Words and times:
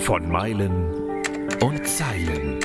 Von 0.00 0.28
Meilen 0.30 1.22
und 1.60 1.86
Zeilen. 1.86 2.60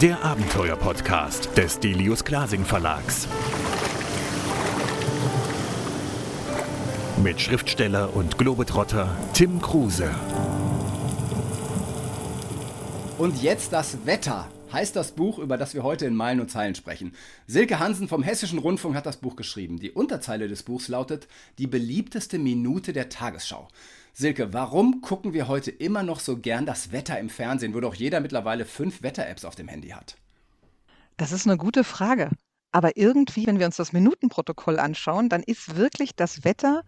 Der 0.00 0.24
Abenteuer-Podcast 0.24 1.56
des 1.56 1.78
Delius 1.80 2.24
Glasing 2.24 2.64
Verlags. 2.64 3.28
Mit 7.22 7.40
Schriftsteller 7.40 8.14
und 8.14 8.36
Globetrotter 8.36 9.16
Tim 9.32 9.62
Kruse. 9.62 10.10
Und 13.18 13.42
jetzt 13.42 13.72
das 13.72 14.04
Wetter 14.04 14.48
heißt 14.74 14.94
das 14.94 15.12
Buch, 15.12 15.38
über 15.38 15.56
das 15.56 15.72
wir 15.72 15.82
heute 15.82 16.04
in 16.04 16.14
Meilen 16.14 16.40
und 16.40 16.50
Zeilen 16.50 16.74
sprechen. 16.74 17.14
Silke 17.46 17.78
Hansen 17.78 18.08
vom 18.08 18.22
Hessischen 18.22 18.58
Rundfunk 18.58 18.94
hat 18.94 19.06
das 19.06 19.16
Buch 19.16 19.36
geschrieben. 19.36 19.78
Die 19.78 19.92
Unterzeile 19.92 20.48
des 20.48 20.64
Buchs 20.64 20.88
lautet 20.88 21.28
Die 21.58 21.66
beliebteste 21.66 22.38
Minute 22.38 22.92
der 22.92 23.08
Tagesschau. 23.08 23.68
Silke, 24.12 24.52
warum 24.52 25.00
gucken 25.00 25.32
wir 25.32 25.48
heute 25.48 25.70
immer 25.70 26.02
noch 26.02 26.20
so 26.20 26.36
gern 26.36 26.66
das 26.66 26.92
Wetter 26.92 27.18
im 27.18 27.30
Fernsehen, 27.30 27.74
wo 27.74 27.80
doch 27.80 27.94
jeder 27.94 28.20
mittlerweile 28.20 28.64
fünf 28.64 29.02
Wetter-Apps 29.02 29.44
auf 29.44 29.54
dem 29.54 29.68
Handy 29.68 29.88
hat? 29.88 30.16
Das 31.16 31.32
ist 31.32 31.46
eine 31.46 31.56
gute 31.56 31.84
Frage. 31.84 32.30
Aber 32.70 32.96
irgendwie, 32.96 33.46
wenn 33.46 33.60
wir 33.60 33.66
uns 33.66 33.76
das 33.76 33.92
Minutenprotokoll 33.92 34.78
anschauen, 34.78 35.28
dann 35.28 35.44
ist 35.44 35.76
wirklich 35.76 36.16
das 36.16 36.44
Wetter 36.44 36.82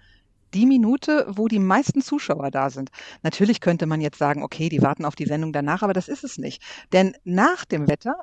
die 0.54 0.66
Minute, 0.66 1.26
wo 1.28 1.48
die 1.48 1.58
meisten 1.58 2.02
Zuschauer 2.02 2.50
da 2.50 2.70
sind. 2.70 2.90
Natürlich 3.22 3.60
könnte 3.60 3.86
man 3.86 4.00
jetzt 4.00 4.18
sagen, 4.18 4.42
okay, 4.42 4.68
die 4.68 4.82
warten 4.82 5.04
auf 5.04 5.14
die 5.14 5.26
Sendung 5.26 5.52
danach, 5.52 5.82
aber 5.82 5.92
das 5.92 6.08
ist 6.08 6.24
es 6.24 6.38
nicht. 6.38 6.62
Denn 6.92 7.16
nach 7.24 7.64
dem 7.64 7.88
Wetter 7.88 8.14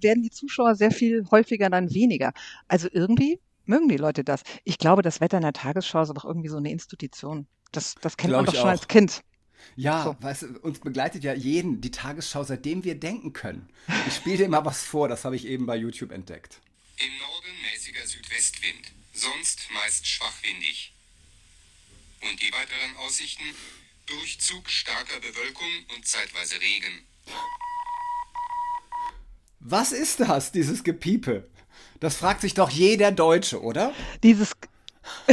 werden 0.00 0.22
die 0.22 0.30
Zuschauer 0.30 0.74
sehr 0.74 0.90
viel 0.90 1.24
häufiger 1.30 1.68
dann 1.70 1.92
weniger. 1.92 2.32
Also 2.68 2.88
irgendwie 2.90 3.40
mögen 3.64 3.88
die 3.88 3.96
Leute 3.96 4.24
das. 4.24 4.42
Ich 4.64 4.78
glaube, 4.78 5.02
das 5.02 5.20
Wetter 5.20 5.38
in 5.38 5.42
der 5.42 5.52
Tagesschau 5.52 6.02
ist 6.02 6.10
auch 6.10 6.24
irgendwie 6.24 6.48
so 6.48 6.56
eine 6.56 6.70
Institution. 6.70 7.46
Das, 7.72 7.94
das 8.00 8.16
kennt 8.16 8.30
Glaub 8.30 8.44
man 8.44 8.46
doch 8.46 8.54
schon 8.54 8.68
auch. 8.68 8.72
als 8.72 8.88
Kind. 8.88 9.22
Ja, 9.76 10.04
so. 10.04 10.16
weißt 10.20 10.42
du, 10.42 10.46
uns 10.60 10.80
begleitet 10.80 11.22
ja 11.22 11.34
jeden 11.34 11.80
die 11.80 11.90
Tagesschau, 11.90 12.44
seitdem 12.44 12.84
wir 12.84 12.98
denken 12.98 13.32
können. 13.32 13.68
Ich 14.06 14.14
spiele 14.14 14.38
dir 14.38 14.48
mal 14.48 14.64
was 14.64 14.82
vor, 14.82 15.08
das 15.08 15.24
habe 15.24 15.36
ich 15.36 15.46
eben 15.46 15.66
bei 15.66 15.76
YouTube 15.76 16.12
entdeckt. 16.12 16.60
Im 16.96 17.18
Norden 17.18 17.48
mäßiger 17.70 18.06
Südwestwind, 18.06 18.92
sonst 19.12 19.68
meist 19.72 20.06
schwachwindig. 20.06 20.94
Und 22.22 22.40
die 22.42 22.52
weiteren 22.52 22.96
Aussichten? 23.06 23.44
Durchzug 24.06 24.68
starker 24.68 25.20
Bewölkung 25.20 25.68
und 25.94 26.06
zeitweise 26.06 26.60
Regen. 26.60 27.06
Was 29.60 29.92
ist 29.92 30.20
das, 30.20 30.52
dieses 30.52 30.84
Gepiepe? 30.84 31.48
Das 32.00 32.16
fragt 32.16 32.40
sich 32.40 32.54
doch 32.54 32.70
jeder 32.70 33.12
Deutsche, 33.12 33.62
oder? 33.62 33.92
Dieses. 34.22 34.52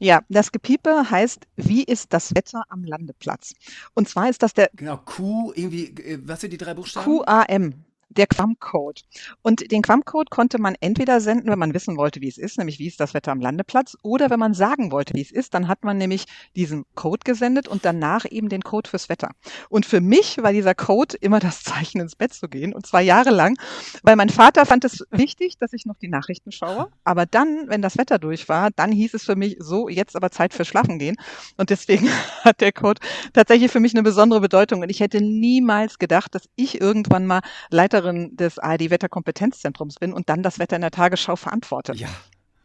ja, 0.00 0.22
das 0.28 0.52
Gepiepe 0.52 1.10
heißt, 1.10 1.46
wie 1.56 1.84
ist 1.84 2.12
das 2.12 2.34
Wetter 2.34 2.64
am 2.68 2.84
Landeplatz? 2.84 3.54
Und 3.94 4.08
zwar 4.08 4.28
ist 4.28 4.42
das 4.42 4.54
der. 4.54 4.70
Genau, 4.74 4.98
Q, 4.98 5.52
irgendwie, 5.54 5.86
äh, 5.86 6.18
was 6.22 6.40
sind 6.40 6.52
die 6.52 6.58
drei 6.58 6.74
Buchstaben? 6.74 7.20
QAM 7.24 7.84
der 8.08 8.26
Quam-Code. 8.26 9.02
Und 9.42 9.70
den 9.70 9.82
Quam-Code 9.82 10.28
konnte 10.30 10.60
man 10.60 10.74
entweder 10.80 11.20
senden, 11.20 11.50
wenn 11.50 11.58
man 11.58 11.74
wissen 11.74 11.96
wollte, 11.96 12.20
wie 12.20 12.28
es 12.28 12.38
ist, 12.38 12.58
nämlich 12.58 12.78
wie 12.78 12.86
ist 12.86 13.00
das 13.00 13.14
Wetter 13.14 13.32
am 13.32 13.40
Landeplatz, 13.40 13.96
oder 14.02 14.30
wenn 14.30 14.38
man 14.38 14.54
sagen 14.54 14.92
wollte, 14.92 15.14
wie 15.14 15.22
es 15.22 15.30
ist, 15.30 15.54
dann 15.54 15.68
hat 15.68 15.84
man 15.84 15.98
nämlich 15.98 16.26
diesen 16.56 16.84
Code 16.94 17.20
gesendet 17.24 17.68
und 17.68 17.84
danach 17.84 18.24
eben 18.30 18.48
den 18.48 18.62
Code 18.62 18.88
fürs 18.88 19.08
Wetter. 19.08 19.30
Und 19.68 19.86
für 19.86 20.00
mich 20.00 20.38
war 20.42 20.52
dieser 20.52 20.74
Code 20.74 21.16
immer 21.20 21.40
das 21.40 21.62
Zeichen, 21.62 22.00
ins 22.00 22.16
Bett 22.16 22.32
zu 22.32 22.48
gehen, 22.48 22.74
und 22.74 22.86
zwar 22.86 23.00
jahrelang, 23.00 23.56
weil 24.02 24.16
mein 24.16 24.28
Vater 24.28 24.66
fand 24.66 24.84
es 24.84 25.04
wichtig, 25.10 25.58
dass 25.58 25.72
ich 25.72 25.86
noch 25.86 25.96
die 25.98 26.08
Nachrichten 26.08 26.52
schaue. 26.52 26.90
Aber 27.04 27.26
dann, 27.26 27.68
wenn 27.68 27.82
das 27.82 27.98
Wetter 27.98 28.18
durch 28.18 28.48
war, 28.48 28.70
dann 28.70 28.92
hieß 28.92 29.14
es 29.14 29.24
für 29.24 29.36
mich 29.36 29.56
so, 29.58 29.88
jetzt 29.88 30.16
aber 30.16 30.30
Zeit 30.30 30.54
für 30.54 30.64
Schlafen 30.64 30.98
gehen. 30.98 31.16
Und 31.56 31.70
deswegen 31.70 32.08
hat 32.44 32.60
der 32.60 32.72
Code 32.72 33.00
tatsächlich 33.32 33.70
für 33.70 33.80
mich 33.80 33.94
eine 33.94 34.02
besondere 34.02 34.40
Bedeutung. 34.40 34.82
Und 34.82 34.90
ich 34.90 35.00
hätte 35.00 35.20
niemals 35.20 35.98
gedacht, 35.98 36.34
dass 36.34 36.48
ich 36.56 36.80
irgendwann 36.80 37.26
mal 37.26 37.40
Leiterin 37.70 37.93
Leiterin 37.94 38.36
des 38.36 38.58
ARD-Wetterkompetenzzentrums 38.58 39.96
bin 39.96 40.12
und 40.12 40.28
dann 40.28 40.42
das 40.42 40.58
Wetter 40.58 40.76
in 40.76 40.82
der 40.82 40.90
Tagesschau 40.90 41.36
verantworte. 41.36 41.94
Ja. 41.94 42.08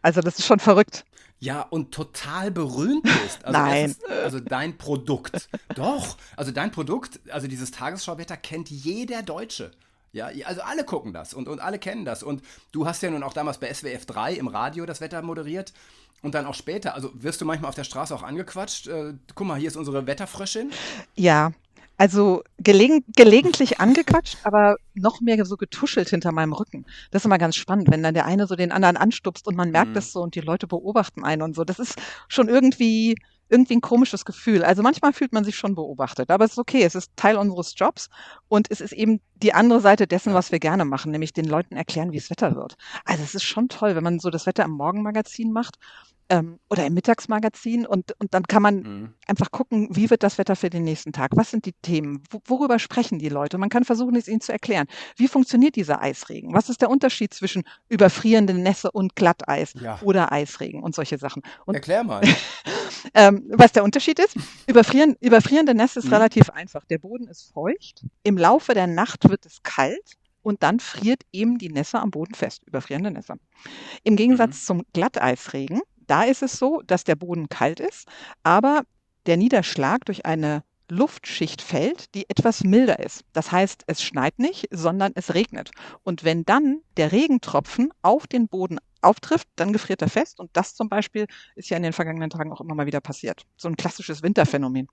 Also 0.02 0.22
das 0.22 0.40
ist 0.40 0.46
schon 0.46 0.60
verrückt. 0.60 1.06
Ja, 1.40 1.62
und 1.62 1.94
total 1.94 2.52
berühmt 2.52 3.04
bist. 3.04 3.46
Also 3.46 3.60
Nein. 3.60 3.92
Ist, 3.92 4.10
also 4.10 4.40
dein 4.40 4.78
Produkt. 4.78 5.50
Doch. 5.76 6.18
Also 6.36 6.52
dein 6.52 6.72
Produkt, 6.72 7.20
also 7.30 7.48
dieses 7.48 7.72
Tagesschauwetter 7.72 8.38
kennt 8.38 8.70
jeder 8.70 9.22
Deutsche. 9.22 9.72
Ja, 10.12 10.30
also 10.46 10.62
alle 10.62 10.84
gucken 10.84 11.14
das 11.14 11.36
und, 11.36 11.48
und 11.48 11.60
alle 11.60 11.78
kennen 11.78 12.04
das. 12.04 12.24
Und 12.24 12.42
du 12.72 12.88
hast 12.88 13.04
ja 13.04 13.12
nun 13.12 13.24
auch 13.24 13.34
damals 13.34 13.60
bei 13.60 13.72
SWF 13.72 14.06
3 14.08 14.34
im 14.34 14.48
Radio 14.48 14.86
das 14.86 15.02
Wetter 15.02 15.22
moderiert. 15.22 15.74
Und 16.22 16.36
dann 16.36 16.46
auch 16.46 16.56
später, 16.56 16.96
also 16.96 17.12
wirst 17.14 17.40
du 17.40 17.46
manchmal 17.46 17.70
auf 17.70 17.76
der 17.76 17.86
Straße 17.86 18.14
auch 18.14 18.24
angequatscht? 18.24 18.88
Äh, 18.88 19.14
guck 19.36 19.48
mal, 19.48 19.58
hier 19.58 19.70
ist 19.70 19.78
unsere 19.78 20.06
Wetterfröschin. 20.06 20.72
Ja, 21.16 21.52
also 22.00 22.44
gelegen, 22.58 23.04
gelegentlich 23.14 23.82
angequatscht, 23.82 24.38
aber 24.44 24.78
noch 24.94 25.20
mehr 25.20 25.44
so 25.46 25.58
getuschelt 25.58 26.10
hinter 26.10 26.32
meinem 26.32 26.54
Rücken. 26.54 26.86
Das 27.12 27.22
ist 27.22 27.26
immer 27.26 27.38
ganz 27.38 27.58
spannend, 27.58 27.92
wenn 27.92 28.02
dann 28.02 28.14
der 28.14 28.26
eine 28.26 28.48
so 28.48 28.56
den 28.56 28.72
anderen 28.72 28.96
anstupst 28.96 29.46
und 29.48 29.58
man 29.58 29.72
merkt 29.72 29.90
mhm. 29.90 29.96
das 29.96 30.14
so 30.14 30.22
und 30.22 30.34
die 30.34 30.40
Leute 30.40 30.66
beobachten 30.66 31.26
einen 31.26 31.42
und 31.42 31.58
so. 31.58 31.66
Das 31.66 31.78
ist 31.78 32.00
schon 32.30 32.48
irgendwie 32.48 33.18
irgendwie 33.50 33.76
ein 33.76 33.82
komisches 33.82 34.24
Gefühl. 34.24 34.64
Also 34.64 34.82
manchmal 34.82 35.12
fühlt 35.12 35.34
man 35.34 35.44
sich 35.44 35.58
schon 35.58 35.76
beobachtet, 35.76 36.32
aber 36.32 36.46
es 36.46 36.52
ist 36.52 36.60
okay, 36.60 36.84
es 36.84 36.96
ist 36.96 37.12
Teil 37.18 37.36
unseres 37.36 37.74
Jobs 37.76 38.10
und 38.48 38.72
es 38.72 38.80
ist 38.80 38.94
eben 38.94 39.20
die 39.42 39.54
andere 39.54 39.82
Seite 39.82 40.08
dessen, 40.08 40.34
was 40.34 40.52
wir 40.52 40.60
gerne 40.60 40.86
machen, 40.86 41.12
nämlich 41.12 41.34
den 41.34 41.46
Leuten 41.46 41.76
erklären, 41.76 42.12
wie 42.12 42.18
es 42.18 42.30
Wetter 42.30 42.56
wird. 42.56 42.76
Also 43.06 43.24
es 43.24 43.36
ist 43.36 43.44
schon 43.44 43.70
toll, 43.70 43.96
wenn 43.96 44.04
man 44.04 44.20
so 44.20 44.30
das 44.30 44.46
Wetter 44.46 44.64
im 44.64 44.72
Morgenmagazin 44.72 45.52
macht 45.52 45.78
ähm, 46.30 46.60
oder 46.70 46.86
im 46.86 46.94
Mittagsmagazin 46.94 47.86
und, 47.86 48.14
und 48.20 48.34
dann 48.34 48.44
kann 48.44 48.62
man 48.62 48.76
mhm. 48.76 49.14
einfach 49.28 49.52
gucken, 49.52 49.90
wie 49.92 50.10
wird 50.10 50.24
das 50.24 50.38
Wetter 50.38 50.56
für 50.56 50.70
den 50.70 50.84
nächsten 50.84 51.12
Tag? 51.12 51.32
Was 51.36 51.52
sind 51.52 51.66
die 51.66 51.74
Themen? 51.82 52.24
worüber 52.46 52.80
sprechen 52.80 53.20
die 53.20 53.30
Leute? 53.30 53.58
Man 53.58 53.70
kann 53.70 53.84
versuchen, 53.84 54.16
es 54.16 54.28
ihnen 54.28 54.42
zu 54.42 54.52
erklären. 54.52 54.86
Wie 55.16 55.28
funktioniert 55.28 55.76
dieser 55.76 56.02
Eisregen? 56.02 56.54
Was 56.54 56.70
ist 56.70 56.82
der 56.82 56.90
Unterschied 56.90 57.34
zwischen 57.34 57.64
überfrierenden 57.90 58.62
Nässe 58.62 58.92
und 58.92 59.16
Glatteis 59.16 59.74
ja. 59.80 60.00
oder 60.04 60.32
Eisregen 60.32 60.84
und 60.84 60.94
solche 60.94 61.18
Sachen? 61.18 61.42
Und, 61.66 61.76
Erklär 61.76 62.04
mal. 62.04 62.22
ähm, 63.14 63.46
was 63.52 63.72
der 63.72 63.84
Unterschied 63.84 64.20
ist? 64.20 64.36
Überfrieren, 64.68 65.16
überfrierende 65.20 65.74
Nässe 65.74 66.00
ist 66.00 66.06
mhm. 66.06 66.14
relativ 66.14 66.50
einfach. 66.52 66.86
Der 66.86 67.00
Boden 67.00 67.28
ist 67.28 67.52
feucht. 67.52 68.06
Im 68.24 68.38
Laufe 68.38 68.74
der 68.74 68.88
Nacht 68.88 69.29
wird 69.30 69.46
es 69.46 69.64
kalt 69.64 70.18
und 70.42 70.64
dann 70.64 70.80
friert 70.80 71.24
eben 71.32 71.58
die 71.58 71.70
Nässe 71.70 72.00
am 72.00 72.12
Boden 72.12 72.34
fest, 72.34 72.64
überfrierende 72.66 73.12
Nässe. 73.12 73.36
Im 74.04 74.16
Gegensatz 74.16 74.62
mhm. 74.62 74.66
zum 74.66 74.84
Glatteisregen 74.94 75.82
da 76.10 76.24
ist 76.24 76.42
es 76.42 76.58
so, 76.58 76.82
dass 76.88 77.04
der 77.04 77.16
Boden 77.16 77.50
kalt 77.50 77.80
ist, 77.80 78.08
aber 78.42 78.82
der 79.28 79.38
Niederschlag 79.38 80.06
durch 80.06 80.26
eine 80.26 80.64
Luftschicht 80.90 81.62
fällt, 81.62 82.16
die 82.16 82.28
etwas 82.32 82.64
milder 82.64 82.98
ist. 82.98 83.24
Das 83.32 83.52
heißt, 83.52 83.84
es 83.86 84.02
schneit 84.02 84.40
nicht, 84.40 84.66
sondern 84.72 85.12
es 85.14 85.36
regnet. 85.36 85.70
Und 86.02 86.24
wenn 86.24 86.46
dann 86.46 86.82
der 86.98 87.12
Regentropfen 87.12 87.92
auf 88.02 88.26
den 88.26 88.48
Boden 88.48 88.80
auftrifft, 89.02 89.48
dann 89.56 89.74
gefriert 89.74 90.02
er 90.02 90.10
fest. 90.10 90.40
Und 90.40 90.50
das 90.54 90.76
zum 90.76 90.90
Beispiel 90.90 91.28
ist 91.56 91.70
ja 91.70 91.78
in 91.78 91.84
den 91.84 91.94
vergangenen 91.94 92.30
Tagen 92.30 92.52
auch 92.52 92.62
immer 92.62 92.76
mal 92.76 92.86
wieder 92.86 93.02
passiert. 93.02 93.44
So 93.58 93.68
ein 93.68 93.76
klassisches 93.76 94.24
Winterphänomen. 94.24 94.88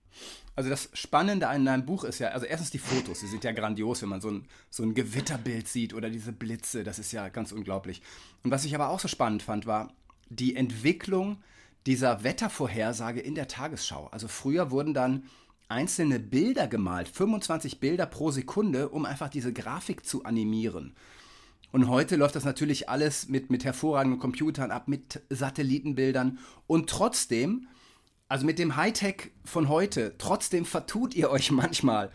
Also 0.54 0.70
das 0.70 0.88
Spannende 0.92 1.48
an 1.48 1.64
deinem 1.64 1.86
Buch 1.86 2.04
ist 2.04 2.18
ja, 2.18 2.28
also 2.28 2.46
erstens 2.46 2.70
die 2.70 2.78
Fotos, 2.78 3.20
die 3.20 3.26
sind 3.26 3.44
ja 3.44 3.52
grandios, 3.52 4.02
wenn 4.02 4.08
man 4.08 4.20
so 4.20 4.30
ein, 4.30 4.46
so 4.70 4.82
ein 4.82 4.94
Gewitterbild 4.94 5.68
sieht 5.68 5.94
oder 5.94 6.10
diese 6.10 6.32
Blitze, 6.32 6.84
das 6.84 6.98
ist 6.98 7.12
ja 7.12 7.28
ganz 7.28 7.52
unglaublich. 7.52 8.02
Und 8.42 8.50
was 8.50 8.64
ich 8.64 8.74
aber 8.74 8.88
auch 8.88 9.00
so 9.00 9.08
spannend 9.08 9.42
fand, 9.42 9.66
war, 9.66 9.92
die 10.28 10.56
Entwicklung 10.56 11.38
dieser 11.86 12.24
Wettervorhersage 12.24 13.20
in 13.20 13.34
der 13.34 13.48
Tagesschau. 13.48 14.08
Also 14.08 14.28
früher 14.28 14.70
wurden 14.70 14.92
dann 14.92 15.24
einzelne 15.68 16.18
Bilder 16.18 16.66
gemalt, 16.66 17.08
25 17.08 17.80
Bilder 17.80 18.06
pro 18.06 18.30
Sekunde, 18.30 18.88
um 18.88 19.04
einfach 19.04 19.28
diese 19.28 19.52
Grafik 19.52 20.04
zu 20.04 20.24
animieren. 20.24 20.94
Und 21.72 21.88
heute 21.88 22.16
läuft 22.16 22.36
das 22.36 22.44
natürlich 22.44 22.88
alles 22.88 23.28
mit, 23.28 23.50
mit 23.50 23.64
hervorragenden 23.64 24.20
Computern 24.20 24.70
ab, 24.70 24.88
mit 24.88 25.22
Satellitenbildern. 25.30 26.38
Und 26.66 26.88
trotzdem, 26.88 27.68
also 28.28 28.46
mit 28.46 28.58
dem 28.58 28.76
Hightech 28.76 29.30
von 29.44 29.68
heute, 29.68 30.14
trotzdem 30.18 30.64
vertut 30.64 31.14
ihr 31.14 31.30
euch 31.30 31.50
manchmal. 31.52 32.10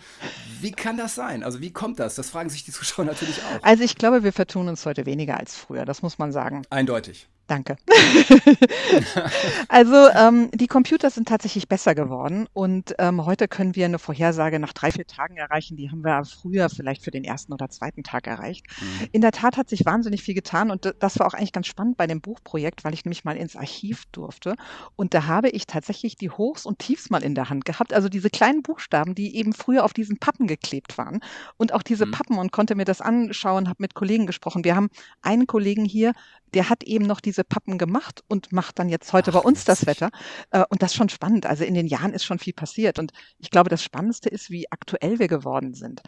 Wie 0.62 0.72
kann 0.72 0.98
das 0.98 1.16
sein? 1.16 1.44
Also 1.44 1.62
wie 1.62 1.72
kommt 1.72 2.00
das? 2.00 2.16
Das 2.16 2.30
fragen 2.30 2.50
sich 2.50 2.64
die 2.64 2.72
Zuschauer 2.72 3.06
natürlich 3.06 3.42
auch. 3.44 3.64
Also 3.64 3.84
ich 3.84 3.96
glaube, 3.96 4.24
wir 4.24 4.34
vertun 4.34 4.68
uns 4.68 4.86
heute 4.86 5.06
weniger 5.06 5.38
als 5.38 5.56
früher, 5.56 5.86
das 5.86 6.02
muss 6.02 6.18
man 6.18 6.32
sagen. 6.32 6.64
Eindeutig. 6.70 7.28
Danke. 7.52 7.76
also 9.68 10.08
ähm, 10.16 10.50
die 10.54 10.68
Computer 10.68 11.10
sind 11.10 11.28
tatsächlich 11.28 11.68
besser 11.68 11.96
geworden 11.96 12.48
und 12.54 12.96
ähm, 12.98 13.26
heute 13.26 13.50
können 13.50 13.76
wir 13.76 13.84
eine 13.84 14.00
Vorhersage 14.00 14.58
nach 14.58 14.72
drei, 14.72 14.90
vier 14.90 15.06
Tagen 15.06 15.36
erreichen. 15.36 15.76
Die 15.76 15.92
haben 15.92 16.02
wir 16.02 16.24
früher 16.24 16.70
vielleicht 16.70 17.04
für 17.04 17.12
den 17.12 17.26
ersten 17.26 17.52
oder 17.52 17.68
zweiten 17.68 18.04
Tag 18.04 18.26
erreicht. 18.28 18.66
Mhm. 18.80 19.08
In 19.12 19.20
der 19.20 19.34
Tat 19.34 19.58
hat 19.58 19.68
sich 19.68 19.86
wahnsinnig 19.86 20.24
viel 20.24 20.34
getan 20.34 20.72
und 20.72 20.96
das 21.00 21.20
war 21.20 21.28
auch 21.28 21.34
eigentlich 21.34 21.52
ganz 21.52 21.68
spannend 21.68 21.98
bei 21.98 22.08
dem 22.08 22.22
Buchprojekt, 22.22 22.86
weil 22.86 22.94
ich 22.94 23.04
nämlich 23.04 23.26
mal 23.26 23.36
ins 23.36 23.58
Archiv 23.58 24.06
durfte 24.14 24.56
und 24.96 25.14
da 25.14 25.26
habe 25.28 25.50
ich 25.50 25.68
tatsächlich 25.68 26.16
die 26.16 26.30
Hochs 26.30 26.66
und 26.66 26.80
Tiefs 26.80 27.10
mal 27.10 27.22
in 27.22 27.36
der 27.36 27.50
Hand 27.50 27.66
gehabt. 27.66 27.94
Also 27.94 28.08
diese 28.08 28.30
kleinen 28.30 28.64
Buchstaben, 28.64 29.14
die 29.14 29.36
eben 29.36 29.52
früher 29.52 29.84
auf 29.84 29.92
diesen 29.92 30.20
Pappen 30.20 30.48
geklebt 30.48 30.98
waren 30.98 31.20
und 31.58 31.74
auch 31.74 31.84
diese 31.84 32.06
mhm. 32.06 32.12
Pappen 32.12 32.38
und 32.38 32.54
konnte 32.54 32.76
mir 32.76 32.86
das 32.86 33.02
anschauen, 33.02 33.68
habe 33.68 33.84
mit 33.84 33.94
Kollegen 33.94 34.26
gesprochen. 34.26 34.64
Wir 34.64 34.78
haben 34.78 34.88
einen 35.22 35.48
Kollegen 35.48 35.84
hier, 35.84 36.14
der 36.54 36.70
hat 36.70 36.84
eben 36.84 37.06
noch 37.06 37.22
diese 37.22 37.44
Pappen 37.44 37.78
gemacht 37.78 38.24
und 38.28 38.52
macht 38.52 38.80
dann 38.80 38.90
jetzt 38.90 39.14
heute 39.14 39.32
Ach, 39.32 39.36
bei 39.36 39.40
uns 39.42 39.66
das 39.66 39.86
Wetter. 39.86 40.10
Äh, 40.52 40.64
und 40.70 40.82
das 40.82 40.92
ist 40.92 40.98
schon 40.98 41.10
spannend. 41.10 41.46
Also 41.46 41.64
in 41.64 41.74
den 41.74 41.88
Jahren 41.88 42.14
ist 42.14 42.24
schon 42.24 42.40
viel 42.40 42.54
passiert. 42.54 43.00
Und 43.00 43.12
ich 43.38 43.50
glaube, 43.50 43.70
das 43.70 43.84
Spannendste 43.84 44.30
ist, 44.30 44.50
wie 44.50 44.72
aktuell 44.72 45.20
wir 45.20 45.28
geworden 45.28 45.74
sind. 45.74 46.02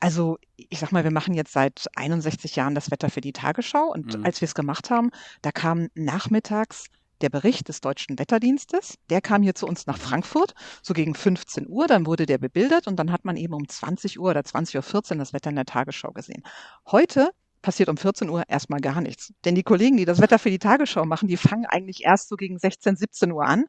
Also 0.00 0.38
ich 0.56 0.78
sag 0.78 0.92
mal, 0.92 1.04
wir 1.04 1.12
machen 1.12 1.34
jetzt 1.34 1.52
seit 1.52 1.86
61 1.94 2.56
Jahren 2.56 2.74
das 2.74 2.90
Wetter 2.90 3.10
für 3.10 3.20
die 3.20 3.32
Tagesschau. 3.32 3.90
Und 3.92 4.18
mhm. 4.18 4.24
als 4.24 4.40
wir 4.40 4.46
es 4.46 4.54
gemacht 4.54 4.90
haben, 4.90 5.10
da 5.42 5.52
kam 5.52 5.88
nachmittags 5.94 6.86
der 7.22 7.30
Bericht 7.30 7.68
des 7.68 7.80
Deutschen 7.80 8.18
Wetterdienstes, 8.18 8.98
der 9.08 9.20
kam 9.20 9.42
hier 9.42 9.54
zu 9.54 9.66
uns 9.66 9.86
nach 9.86 9.96
Frankfurt, 9.96 10.54
so 10.82 10.92
gegen 10.92 11.14
15 11.14 11.68
Uhr, 11.68 11.86
dann 11.86 12.04
wurde 12.04 12.26
der 12.26 12.38
bebildert 12.38 12.88
und 12.88 12.96
dann 12.96 13.12
hat 13.12 13.24
man 13.24 13.36
eben 13.36 13.54
um 13.54 13.68
20 13.68 14.18
Uhr 14.18 14.30
oder 14.30 14.40
20.14 14.40 15.12
Uhr 15.12 15.18
das 15.18 15.32
Wetter 15.32 15.50
in 15.50 15.56
der 15.56 15.64
Tagesschau 15.64 16.10
gesehen. 16.10 16.42
Heute 16.90 17.30
passiert 17.62 17.88
um 17.88 17.96
14 17.96 18.28
Uhr 18.28 18.44
erstmal 18.48 18.80
gar 18.80 19.00
nichts. 19.00 19.32
Denn 19.44 19.54
die 19.54 19.62
Kollegen, 19.62 19.96
die 19.96 20.04
das 20.04 20.20
Wetter 20.20 20.38
für 20.38 20.50
die 20.50 20.58
Tagesschau 20.58 21.04
machen, 21.04 21.28
die 21.28 21.36
fangen 21.36 21.66
eigentlich 21.66 22.04
erst 22.04 22.28
so 22.28 22.36
gegen 22.36 22.58
16, 22.58 22.96
17 22.96 23.32
Uhr 23.32 23.44
an. 23.44 23.64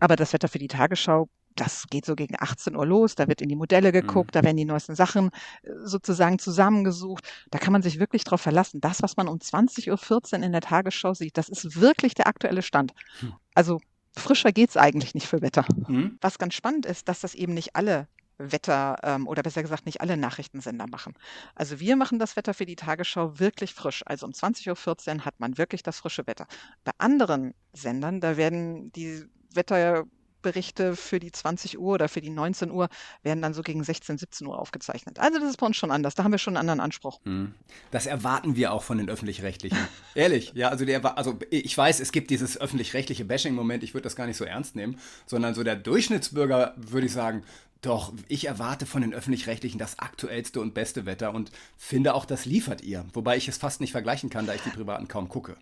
Aber 0.00 0.16
das 0.16 0.32
Wetter 0.32 0.48
für 0.48 0.58
die 0.58 0.68
Tagesschau 0.68 1.28
das 1.58 1.86
geht 1.88 2.04
so 2.04 2.14
gegen 2.14 2.36
18 2.38 2.76
Uhr 2.76 2.86
los, 2.86 3.14
da 3.14 3.26
wird 3.28 3.42
in 3.42 3.48
die 3.48 3.56
Modelle 3.56 3.92
geguckt, 3.92 4.30
mhm. 4.30 4.38
da 4.38 4.44
werden 4.44 4.56
die 4.56 4.64
neuesten 4.64 4.94
Sachen 4.94 5.30
äh, 5.62 5.70
sozusagen 5.84 6.38
zusammengesucht. 6.38 7.24
Da 7.50 7.58
kann 7.58 7.72
man 7.72 7.82
sich 7.82 7.98
wirklich 7.98 8.24
drauf 8.24 8.40
verlassen. 8.40 8.80
Das, 8.80 9.02
was 9.02 9.16
man 9.16 9.28
um 9.28 9.38
20.14 9.38 10.38
Uhr 10.38 10.44
in 10.44 10.52
der 10.52 10.60
Tagesschau 10.60 11.14
sieht, 11.14 11.36
das 11.36 11.48
ist 11.48 11.80
wirklich 11.80 12.14
der 12.14 12.26
aktuelle 12.26 12.62
Stand. 12.62 12.94
Hm. 13.20 13.34
Also 13.54 13.80
frischer 14.16 14.52
geht's 14.52 14.76
eigentlich 14.76 15.14
nicht 15.14 15.26
für 15.26 15.42
Wetter. 15.42 15.64
Mhm. 15.86 16.18
Was 16.20 16.38
ganz 16.38 16.54
spannend 16.54 16.86
ist, 16.86 17.08
dass 17.08 17.20
das 17.20 17.34
eben 17.34 17.54
nicht 17.54 17.76
alle 17.76 18.08
Wetter 18.38 18.96
ähm, 19.02 19.26
oder 19.26 19.42
besser 19.42 19.62
gesagt 19.62 19.86
nicht 19.86 20.00
alle 20.00 20.16
Nachrichtensender 20.16 20.86
machen. 20.86 21.14
Also 21.54 21.80
wir 21.80 21.96
machen 21.96 22.18
das 22.18 22.36
Wetter 22.36 22.54
für 22.54 22.66
die 22.66 22.76
Tagesschau 22.76 23.38
wirklich 23.38 23.74
frisch. 23.74 24.02
Also 24.06 24.26
um 24.26 24.32
20.14 24.32 25.16
Uhr 25.16 25.24
hat 25.24 25.40
man 25.40 25.58
wirklich 25.58 25.82
das 25.82 25.98
frische 25.98 26.26
Wetter. 26.26 26.46
Bei 26.84 26.92
anderen 26.98 27.54
Sendern, 27.72 28.20
da 28.20 28.36
werden 28.36 28.92
die 28.92 29.24
Wetter 29.52 30.04
Berichte 30.42 30.96
für 30.96 31.18
die 31.18 31.32
20 31.32 31.78
Uhr 31.78 31.94
oder 31.94 32.08
für 32.08 32.20
die 32.20 32.30
19 32.30 32.70
Uhr 32.70 32.88
werden 33.22 33.42
dann 33.42 33.54
so 33.54 33.62
gegen 33.62 33.82
16, 33.82 34.18
17 34.18 34.46
Uhr 34.46 34.58
aufgezeichnet. 34.58 35.18
Also 35.18 35.38
das 35.40 35.50
ist 35.50 35.56
bei 35.56 35.66
uns 35.66 35.76
schon 35.76 35.90
anders. 35.90 36.14
Da 36.14 36.24
haben 36.24 36.30
wir 36.30 36.38
schon 36.38 36.56
einen 36.56 36.68
anderen 36.68 36.80
Anspruch. 36.80 37.20
Hm. 37.24 37.54
Das 37.90 38.06
erwarten 38.06 38.56
wir 38.56 38.72
auch 38.72 38.82
von 38.82 38.98
den 38.98 39.08
öffentlich-rechtlichen. 39.08 39.78
Ehrlich, 40.14 40.52
ja, 40.54 40.68
also 40.68 40.84
der 40.84 41.18
also 41.18 41.38
ich 41.50 41.76
weiß, 41.76 42.00
es 42.00 42.12
gibt 42.12 42.30
dieses 42.30 42.60
öffentlich-rechtliche 42.60 43.24
Bashing-Moment, 43.24 43.82
ich 43.82 43.94
würde 43.94 44.04
das 44.04 44.16
gar 44.16 44.26
nicht 44.26 44.36
so 44.36 44.44
ernst 44.44 44.76
nehmen, 44.76 44.98
sondern 45.26 45.54
so 45.54 45.64
der 45.64 45.76
Durchschnittsbürger 45.76 46.74
würde 46.76 47.06
ich 47.06 47.12
sagen, 47.12 47.42
doch, 47.80 48.12
ich 48.26 48.46
erwarte 48.46 48.86
von 48.86 49.02
den 49.02 49.14
öffentlich-rechtlichen 49.14 49.78
das 49.78 49.98
aktuellste 49.98 50.60
und 50.60 50.74
beste 50.74 51.06
Wetter 51.06 51.32
und 51.32 51.52
finde 51.76 52.14
auch, 52.14 52.24
das 52.24 52.44
liefert 52.44 52.82
ihr. 52.82 53.04
Wobei 53.12 53.36
ich 53.36 53.46
es 53.48 53.58
fast 53.58 53.80
nicht 53.80 53.92
vergleichen 53.92 54.30
kann, 54.30 54.46
da 54.46 54.54
ich 54.54 54.62
die 54.62 54.70
privaten 54.70 55.06
kaum 55.06 55.28
gucke. 55.28 55.56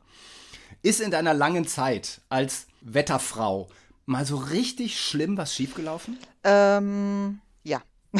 Ist 0.82 1.00
in 1.00 1.10
deiner 1.10 1.34
langen 1.34 1.66
Zeit 1.66 2.20
als 2.28 2.66
Wetterfrau 2.80 3.68
mal 4.06 4.24
so 4.24 4.36
richtig 4.36 5.00
schlimm 5.00 5.36
was 5.36 5.54
schiefgelaufen? 5.54 6.18
Ähm, 6.44 7.40
ja. 7.64 7.82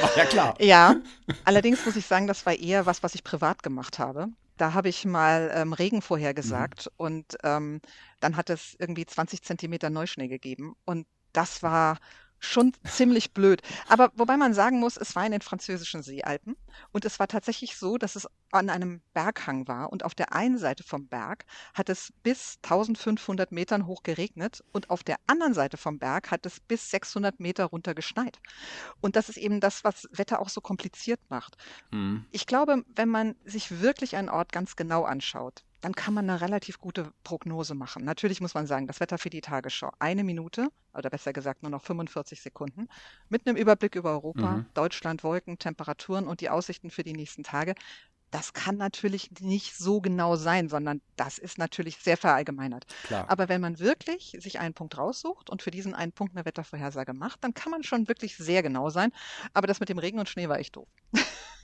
War 0.00 0.16
ja 0.16 0.24
klar. 0.26 0.54
Ja, 0.60 0.96
allerdings 1.44 1.84
muss 1.84 1.96
ich 1.96 2.06
sagen, 2.06 2.26
das 2.26 2.46
war 2.46 2.54
eher 2.54 2.86
was, 2.86 3.02
was 3.02 3.14
ich 3.14 3.24
privat 3.24 3.62
gemacht 3.62 3.98
habe. 3.98 4.28
Da 4.56 4.74
habe 4.74 4.88
ich 4.88 5.04
mal 5.04 5.50
ähm, 5.54 5.72
Regen 5.72 6.02
vorhergesagt 6.02 6.86
mhm. 6.86 6.92
und 6.96 7.36
ähm, 7.42 7.80
dann 8.20 8.36
hat 8.36 8.50
es 8.50 8.76
irgendwie 8.78 9.06
20 9.06 9.42
Zentimeter 9.42 9.90
Neuschnee 9.90 10.28
gegeben. 10.28 10.76
Und 10.84 11.06
das 11.32 11.62
war 11.62 11.98
schon 12.40 12.72
ziemlich 12.84 13.32
blöd. 13.32 13.62
Aber 13.88 14.10
wobei 14.16 14.36
man 14.36 14.54
sagen 14.54 14.80
muss, 14.80 14.96
es 14.96 15.14
war 15.14 15.24
in 15.24 15.32
den 15.32 15.42
französischen 15.42 16.02
Seealpen 16.02 16.56
und 16.90 17.04
es 17.04 17.18
war 17.20 17.28
tatsächlich 17.28 17.76
so, 17.76 17.98
dass 17.98 18.16
es 18.16 18.26
an 18.50 18.70
einem 18.70 19.02
Berghang 19.12 19.68
war 19.68 19.92
und 19.92 20.04
auf 20.04 20.14
der 20.14 20.32
einen 20.32 20.58
Seite 20.58 20.82
vom 20.82 21.06
Berg 21.06 21.44
hat 21.74 21.88
es 21.88 22.12
bis 22.22 22.58
1500 22.62 23.52
Metern 23.52 23.86
hoch 23.86 24.02
geregnet 24.02 24.64
und 24.72 24.90
auf 24.90 25.04
der 25.04 25.18
anderen 25.26 25.54
Seite 25.54 25.76
vom 25.76 25.98
Berg 25.98 26.30
hat 26.30 26.46
es 26.46 26.58
bis 26.60 26.90
600 26.90 27.38
Meter 27.38 27.66
runter 27.66 27.94
geschneit. 27.94 28.40
Und 29.00 29.16
das 29.16 29.28
ist 29.28 29.36
eben 29.36 29.60
das, 29.60 29.84
was 29.84 30.08
Wetter 30.10 30.40
auch 30.40 30.48
so 30.48 30.60
kompliziert 30.60 31.20
macht. 31.28 31.56
Mhm. 31.90 32.24
Ich 32.32 32.46
glaube, 32.46 32.84
wenn 32.96 33.08
man 33.08 33.36
sich 33.44 33.80
wirklich 33.80 34.16
einen 34.16 34.30
Ort 34.30 34.50
ganz 34.50 34.74
genau 34.76 35.04
anschaut, 35.04 35.62
dann 35.80 35.94
kann 35.94 36.14
man 36.14 36.28
eine 36.28 36.40
relativ 36.40 36.78
gute 36.78 37.12
Prognose 37.24 37.74
machen. 37.74 38.04
Natürlich 38.04 38.40
muss 38.40 38.54
man 38.54 38.66
sagen, 38.66 38.86
das 38.86 39.00
Wetter 39.00 39.18
für 39.18 39.30
die 39.30 39.40
Tagesschau, 39.40 39.90
eine 39.98 40.24
Minute, 40.24 40.68
oder 40.92 41.10
besser 41.10 41.32
gesagt 41.32 41.62
nur 41.62 41.70
noch 41.70 41.82
45 41.82 42.40
Sekunden, 42.42 42.88
mit 43.28 43.46
einem 43.46 43.56
Überblick 43.56 43.94
über 43.94 44.10
Europa, 44.10 44.56
mhm. 44.56 44.66
Deutschland, 44.74 45.24
Wolken, 45.24 45.58
Temperaturen 45.58 46.26
und 46.26 46.40
die 46.40 46.50
Aussichten 46.50 46.90
für 46.90 47.02
die 47.02 47.12
nächsten 47.12 47.42
Tage. 47.42 47.74
Das 48.30 48.52
kann 48.52 48.76
natürlich 48.76 49.30
nicht 49.40 49.76
so 49.76 50.00
genau 50.00 50.36
sein, 50.36 50.68
sondern 50.68 51.00
das 51.16 51.38
ist 51.38 51.58
natürlich 51.58 51.96
sehr 51.96 52.16
verallgemeinert. 52.16 52.86
Klar. 53.04 53.24
Aber 53.28 53.48
wenn 53.48 53.60
man 53.60 53.78
wirklich 53.78 54.36
sich 54.40 54.58
einen 54.58 54.74
Punkt 54.74 54.96
raussucht 54.98 55.50
und 55.50 55.62
für 55.62 55.70
diesen 55.70 55.94
einen 55.94 56.12
Punkt 56.12 56.36
eine 56.36 56.44
Wettervorhersage 56.44 57.12
macht, 57.12 57.42
dann 57.44 57.54
kann 57.54 57.70
man 57.70 57.82
schon 57.82 58.08
wirklich 58.08 58.36
sehr 58.36 58.62
genau 58.62 58.90
sein. 58.90 59.12
Aber 59.52 59.66
das 59.66 59.80
mit 59.80 59.88
dem 59.88 59.98
Regen 59.98 60.18
und 60.18 60.28
Schnee 60.28 60.48
war 60.48 60.58
echt 60.58 60.76
doof. 60.76 60.88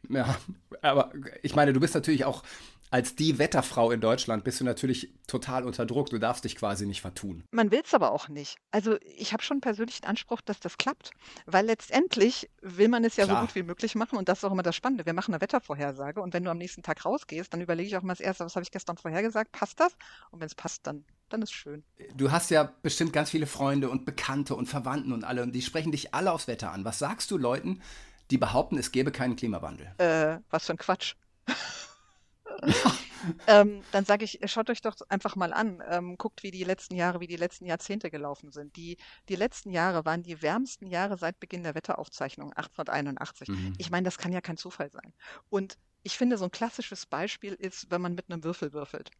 Ja, 0.09 0.37
aber 0.83 1.11
ich 1.43 1.57
meine, 1.57 1.73
du 1.73 1.81
bist 1.81 1.95
natürlich 1.95 2.25
auch 2.25 2.45
als 2.91 3.17
die 3.17 3.39
Wetterfrau 3.39 3.91
in 3.91 4.01
Deutschland 4.01 4.45
bist 4.45 4.61
du 4.61 4.65
natürlich 4.65 5.13
total 5.27 5.65
unter 5.65 5.87
Druck. 5.87 6.11
Du 6.11 6.19
darfst 6.19 6.45
dich 6.45 6.57
quasi 6.57 6.87
nicht 6.87 7.01
vertun. 7.01 7.45
Man 7.51 7.71
will 7.71 7.83
es 7.85 7.95
aber 7.95 8.13
auch 8.13 8.29
nicht. 8.29 8.59
Also 8.71 8.97
ich 9.17 9.33
habe 9.33 9.43
schon 9.43 9.61
persönlich 9.61 10.01
den 10.01 10.09
Anspruch, 10.09 10.41
dass 10.41 10.61
das 10.61 10.79
klappt, 10.79 11.11
weil 11.47 11.67
letztendlich 11.67 12.49
will 12.63 12.89
man 12.89 13.05
es 13.05 13.17
ja 13.17 13.25
Klar. 13.25 13.41
so 13.41 13.47
gut 13.47 13.55
wie 13.55 13.65
möglich 13.65 13.97
machen 13.97 14.17
und 14.17 14.29
das 14.29 14.39
ist 14.39 14.45
auch 14.45 14.53
immer 14.53 14.63
das 14.63 14.77
Spannende. 14.77 15.05
Wir 15.05 15.15
machen 15.15 15.35
eine 15.35 15.41
Wettervorhersage 15.41 16.21
und 16.21 16.33
wenn 16.33 16.45
du 16.45 16.51
am 16.57 16.59
nächsten 16.59 16.83
Tag 16.83 17.05
rausgehst, 17.05 17.53
dann 17.53 17.61
überlege 17.61 17.89
ich 17.89 17.97
auch 17.97 18.03
mal 18.03 18.15
das 18.15 18.21
Erste, 18.21 18.45
was 18.45 18.57
habe 18.57 18.65
ich 18.65 18.71
gestern 18.71 18.97
vorhergesagt, 18.97 19.53
passt 19.53 19.79
das? 19.81 19.95
Und 20.31 20.41
wenn 20.41 20.47
es 20.47 20.55
passt, 20.55 20.87
dann, 20.87 21.05
dann 21.29 21.43
ist 21.43 21.53
schön. 21.53 21.85
Du 22.15 22.31
hast 22.31 22.51
ja 22.51 22.73
bestimmt 22.83 23.13
ganz 23.13 23.31
viele 23.31 23.47
Freunde 23.47 23.89
und 23.91 24.05
Bekannte 24.05 24.55
und 24.55 24.67
Verwandten 24.67 25.13
und 25.13 25.25
alle 25.25 25.43
und 25.43 25.53
die 25.53 25.63
sprechen 25.63 25.93
dich 25.93 26.15
alle 26.15 26.33
aufs 26.33 26.49
Wetter 26.49 26.73
an. 26.73 26.85
Was 26.85 26.99
sagst 26.99 27.31
du 27.31 27.39
Leuten, 27.39 27.83
die 28.31 28.39
behaupten, 28.39 28.79
es 28.79 28.93
gäbe 28.93 29.13
keinen 29.13 29.37
Klimawandel? 29.37 29.93
Äh, 29.99 30.41
was 30.51 30.67
für 30.67 30.73
ein 30.73 30.79
Quatsch. 30.79 31.15
ähm, 33.47 33.83
dann 33.93 34.05
sage 34.05 34.25
ich, 34.25 34.39
schaut 34.47 34.71
euch 34.71 34.81
doch 34.81 34.97
einfach 35.09 35.37
mal 35.37 35.53
an, 35.53 35.83
ähm, 35.89 36.17
guckt, 36.17 36.43
wie 36.43 36.51
die 36.51 36.65
letzten 36.65 36.95
Jahre, 36.95 37.21
wie 37.21 37.27
die 37.27 37.37
letzten 37.37 37.67
Jahrzehnte 37.67 38.11
gelaufen 38.11 38.53
sind. 38.53 38.77
Die, 38.77 38.97
die 39.29 39.37
letzten 39.37 39.71
Jahre 39.71 40.05
waren 40.05 40.23
die 40.23 40.43
wärmsten 40.43 40.87
Jahre 40.87 41.17
seit 41.17 41.39
Beginn 41.41 41.63
der 41.63 41.75
Wetteraufzeichnung, 41.75 42.53
1881. 42.53 43.49
Mhm. 43.49 43.75
Ich 43.79 43.91
meine, 43.91 44.05
das 44.05 44.19
kann 44.19 44.33
ja 44.33 44.41
kein 44.41 44.57
Zufall 44.57 44.91
sein. 44.91 45.13
Und 45.49 45.79
ich 46.07 46.17
finde, 46.17 46.39
so 46.39 46.45
ein 46.45 46.53
klassisches 46.53 47.05
Beispiel 47.05 47.55
ist, 47.55 47.91
wenn 47.91 48.01
man 48.01 48.15
mit 48.15 48.31
einem 48.31 48.45
Würfel 48.45 48.73
würfelt. 48.73 49.11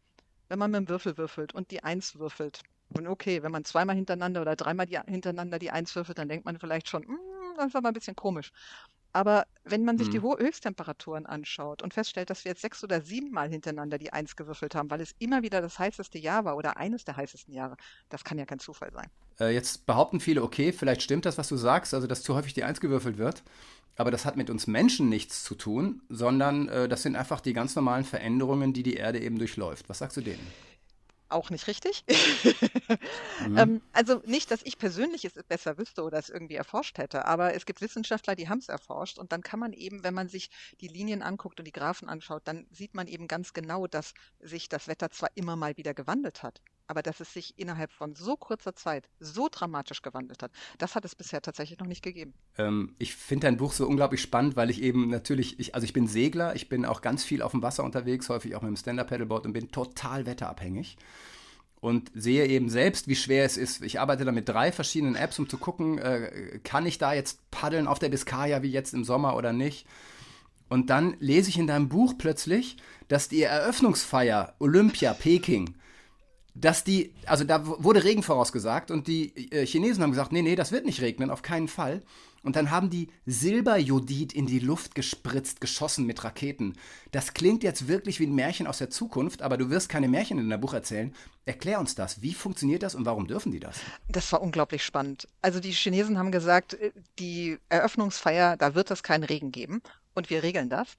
Wenn 0.49 0.61
man 0.61 0.71
mit 0.71 0.79
einem 0.79 0.89
Würfel 0.89 1.19
würfelt 1.19 1.53
und 1.53 1.73
die 1.73 1.83
Eins 1.83 2.17
würfelt. 2.17 2.63
Und 2.91 3.09
okay, 3.09 3.43
wenn 3.43 3.51
man 3.51 3.65
zweimal 3.65 3.97
hintereinander 3.97 4.41
oder 4.41 4.55
dreimal 4.55 4.87
die, 4.87 4.97
hintereinander 4.97 5.59
die 5.59 5.73
Eins 5.73 5.97
würfelt, 5.97 6.17
dann 6.19 6.29
denkt 6.29 6.45
man 6.45 6.61
vielleicht 6.61 6.89
schon, 6.89 7.03
hm, 7.03 7.19
das 7.57 7.75
war 7.75 7.81
mal 7.81 7.89
ein 7.89 7.95
bisschen 7.95 8.15
komisch. 8.15 8.53
Aber 9.13 9.47
wenn 9.65 9.85
man 9.85 9.99
sich 9.99 10.11
die 10.11 10.21
mhm. 10.21 10.39
Höchsttemperaturen 10.39 11.27
anschaut 11.27 11.83
und 11.83 11.93
feststellt, 11.93 12.31
dass 12.31 12.45
wir 12.45 12.51
jetzt 12.51 12.61
sechs 12.61 12.85
oder 12.85 13.01
sieben 13.01 13.33
Mal 13.33 13.49
hintereinander 13.49 13.99
die 13.99 14.13
Eins 14.13 14.37
gewürfelt 14.37 14.77
haben, 14.77 14.89
weil 14.89 15.01
es 15.01 15.13
immer 15.19 15.43
wieder 15.43 15.61
das 15.61 15.81
heißeste 15.81 16.19
Jahr 16.19 16.45
war 16.45 16.57
oder 16.57 16.77
eines 16.77 17.05
der 17.05 17.17
heißesten 17.17 17.53
Jahre, 17.53 17.77
das 18.11 18.23
kann 18.23 18.39
ja 18.39 18.45
kein 18.45 18.61
Zufall 18.61 18.93
sein. 18.93 19.11
Äh, 19.41 19.55
jetzt 19.55 19.87
behaupten 19.87 20.21
viele, 20.21 20.45
okay, 20.45 20.73
vielleicht 20.73 21.03
stimmt 21.03 21.25
das, 21.25 21.37
was 21.37 21.49
du 21.49 21.57
sagst, 21.57 21.95
also 21.95 22.07
dass 22.07 22.23
zu 22.23 22.35
häufig 22.37 22.55
die 22.55 22.63
Eins 22.63 22.79
gewürfelt 22.79 23.19
wird. 23.19 23.43
Aber 23.97 24.11
das 24.11 24.25
hat 24.25 24.37
mit 24.37 24.51
uns 24.51 24.67
Menschen 24.67 25.09
nichts 25.09 25.43
zu 25.43 25.55
tun, 25.55 26.03
sondern 26.09 26.69
äh, 26.69 26.89
das 26.89 27.03
sind 27.03 27.17
einfach 27.17 27.41
die 27.41 27.55
ganz 27.55 27.75
normalen 27.75 28.05
Veränderungen, 28.05 28.73
die 28.73 28.83
die 28.83 28.95
Erde 28.95 29.21
eben 29.21 29.39
durchläuft. 29.39 29.89
Was 29.89 29.99
sagst 29.99 30.17
du 30.17 30.21
denen? 30.21 30.47
auch 31.29 31.51
nicht 31.51 31.67
richtig. 31.67 32.05
mhm. 33.47 33.59
ähm, 33.59 33.83
also 33.93 34.23
nicht, 34.27 34.51
dass 34.51 34.63
ich 34.63 34.79
persönlich 34.79 35.25
es 35.25 35.33
besser 35.49 35.79
wüsste 35.79 36.03
oder 36.03 36.19
es 36.19 36.29
irgendwie 36.29 36.55
erforscht 36.55 36.99
hätte, 36.99 37.25
aber 37.25 37.55
es 37.55 37.67
gibt 37.67 37.81
Wissenschaftler, 37.81 38.37
die 38.37 38.49
haben 38.49 38.59
es 38.59 38.69
erforscht 38.69 39.19
und 39.19 39.33
dann 39.33 39.43
kann 39.43 39.61
man 39.61 39.73
eben, 39.73 40.05
wenn 40.05 40.15
man 40.15 40.29
sich 40.29 40.51
die 40.81 40.89
Linien 40.89 41.23
anguckt 41.23 41.59
und 41.59 41.67
die 41.67 41.73
Graphen 41.73 42.09
anschaut, 42.09 42.43
dann 42.45 42.67
sieht 42.71 42.95
man 42.95 43.07
eben 43.09 43.29
ganz 43.29 43.53
genau, 43.53 43.87
dass 43.87 44.15
sich 44.41 44.69
das 44.69 44.89
Wetter 44.89 45.11
zwar 45.11 45.31
immer 45.35 45.57
mal 45.57 45.77
wieder 45.77 45.95
gewandelt 45.95 46.43
hat, 46.43 46.63
aber 46.87 47.03
dass 47.03 47.21
es 47.21 47.33
sich 47.33 47.59
innerhalb 47.59 47.93
von 47.93 48.15
so 48.15 48.37
kurzer 48.37 48.75
Zeit 48.75 49.09
so 49.21 49.49
dramatisch 49.51 50.03
gewandelt 50.03 50.43
hat, 50.43 50.53
das 50.79 50.95
hat 50.95 51.05
es 51.05 51.15
bisher 51.15 51.43
tatsächlich 51.43 51.79
noch 51.79 51.87
nicht 51.87 52.03
gegeben. 52.03 52.35
Ähm, 52.59 52.95
ich 52.99 53.15
finde 53.15 53.47
dein 53.47 53.57
Buch 53.57 53.73
so 53.73 53.87
unglaublich 53.87 54.23
spannend, 54.23 54.57
weil 54.57 54.71
ich 54.71 54.83
eben 54.83 55.09
natürlich, 55.09 55.59
ich, 55.59 55.75
also 55.75 55.85
ich 55.85 55.93
bin 55.93 56.07
Segler, 56.07 56.55
ich 56.55 56.69
bin 56.69 56.85
auch 56.85 57.01
ganz 57.01 57.25
viel 57.25 57.43
auf 57.43 57.53
dem 57.53 57.63
Wasser 57.63 57.85
unterwegs, 57.85 58.29
häufig 58.29 58.55
auch 58.55 58.63
mit 58.63 58.69
dem 58.69 58.77
Stand-Up-Paddleboard 58.77 59.47
und 59.47 59.53
bin 59.53 59.71
total 59.71 60.27
wetterabhängig 60.27 60.97
und 61.81 62.11
sehe 62.15 62.47
eben 62.47 62.69
selbst, 62.69 63.07
wie 63.09 63.17
schwer 63.17 63.45
es 63.45 63.57
ist. 63.57 63.83
Ich 63.83 64.01
arbeite 64.01 64.25
da 64.25 64.33
mit 64.33 64.49
drei 64.49 64.73
verschiedenen 64.73 65.15
Apps, 65.15 65.39
um 65.39 65.49
zu 65.49 65.59
gucken, 65.59 65.99
äh, 65.99 66.59
kann 66.65 66.87
ich 66.87 66.99
da 66.99 67.13
jetzt 67.13 67.51
paddeln 67.51 67.87
auf 67.87 67.99
der 67.99 68.09
Biskaya 68.09 68.63
wie 68.63 68.71
jetzt 68.71 68.95
im 68.95 69.05
Sommer 69.05 69.37
oder 69.37 69.53
nicht. 69.53 69.87
Und 70.69 70.91
dann 70.91 71.17
lese 71.21 71.49
ich 71.49 71.59
in 71.59 71.67
deinem 71.67 71.89
Buch 71.89 72.15
plötzlich, 72.19 72.77
dass 73.09 73.29
die 73.29 73.43
Eröffnungsfeier 73.43 74.55
Olympia 74.59 75.15
Peking 75.15 75.77
dass 76.59 76.85
die, 76.85 77.13
also 77.27 77.45
da 77.45 77.67
wurde 77.67 78.03
Regen 78.03 78.23
vorausgesagt 78.23 78.91
und 78.91 79.07
die 79.07 79.53
äh, 79.53 79.67
Chinesen 79.67 80.03
haben 80.03 80.11
gesagt, 80.11 80.33
nee, 80.33 80.43
nee, 80.43 80.57
das 80.57 80.73
wird 80.73 80.87
nicht 80.87 81.03
regnen, 81.03 81.31
auf 81.31 81.43
keinen 81.43 81.69
Fall. 81.69 82.03
Und 82.43 82.55
dann 82.55 82.71
haben 82.71 82.91
die 82.91 83.09
Silberjodid 83.27 84.33
in 84.33 84.47
die 84.47 84.61
Luft 84.61 84.95
gespritzt, 84.95 85.61
geschossen 85.61 86.07
mit 86.07 86.23
Raketen. 86.23 86.75
Das 87.11 87.35
klingt 87.35 87.65
jetzt 87.65 87.89
wirklich 87.89 88.21
wie 88.21 88.27
ein 88.27 88.37
Märchen 88.37 88.69
aus 88.69 88.79
der 88.79 88.89
Zukunft, 88.89 89.43
aber 89.43 89.57
du 89.57 89.69
wirst 89.69 89.89
keine 89.89 90.07
Märchen 90.07 90.39
in 90.39 90.49
deinem 90.49 90.61
Buch 90.61 90.73
erzählen. 90.73 91.13
Erklär 91.45 91.81
uns 91.81 91.97
das. 91.97 92.23
Wie 92.23 92.35
funktioniert 92.35 92.85
das 92.85 92.95
und 92.95 93.05
warum 93.05 93.27
dürfen 93.27 93.51
die 93.51 93.59
das? 93.59 93.81
Das 94.09 94.31
war 94.31 94.41
unglaublich 94.43 94.85
spannend. 94.85 95.27
Also 95.43 95.59
die 95.59 95.73
Chinesen 95.73 96.19
haben 96.19 96.31
gesagt, 96.31 96.75
äh, 96.75 96.93
die 97.19 97.59
Eröffnungsfeier, 97.69 98.57
da 98.57 98.75
wird 98.75 98.93
es 98.93 99.03
keinen 99.03 99.25
Regen 99.25 99.51
geben 99.51 99.83
und 100.15 100.31
wir 100.31 100.43
regeln 100.43 100.69
das. 100.71 100.97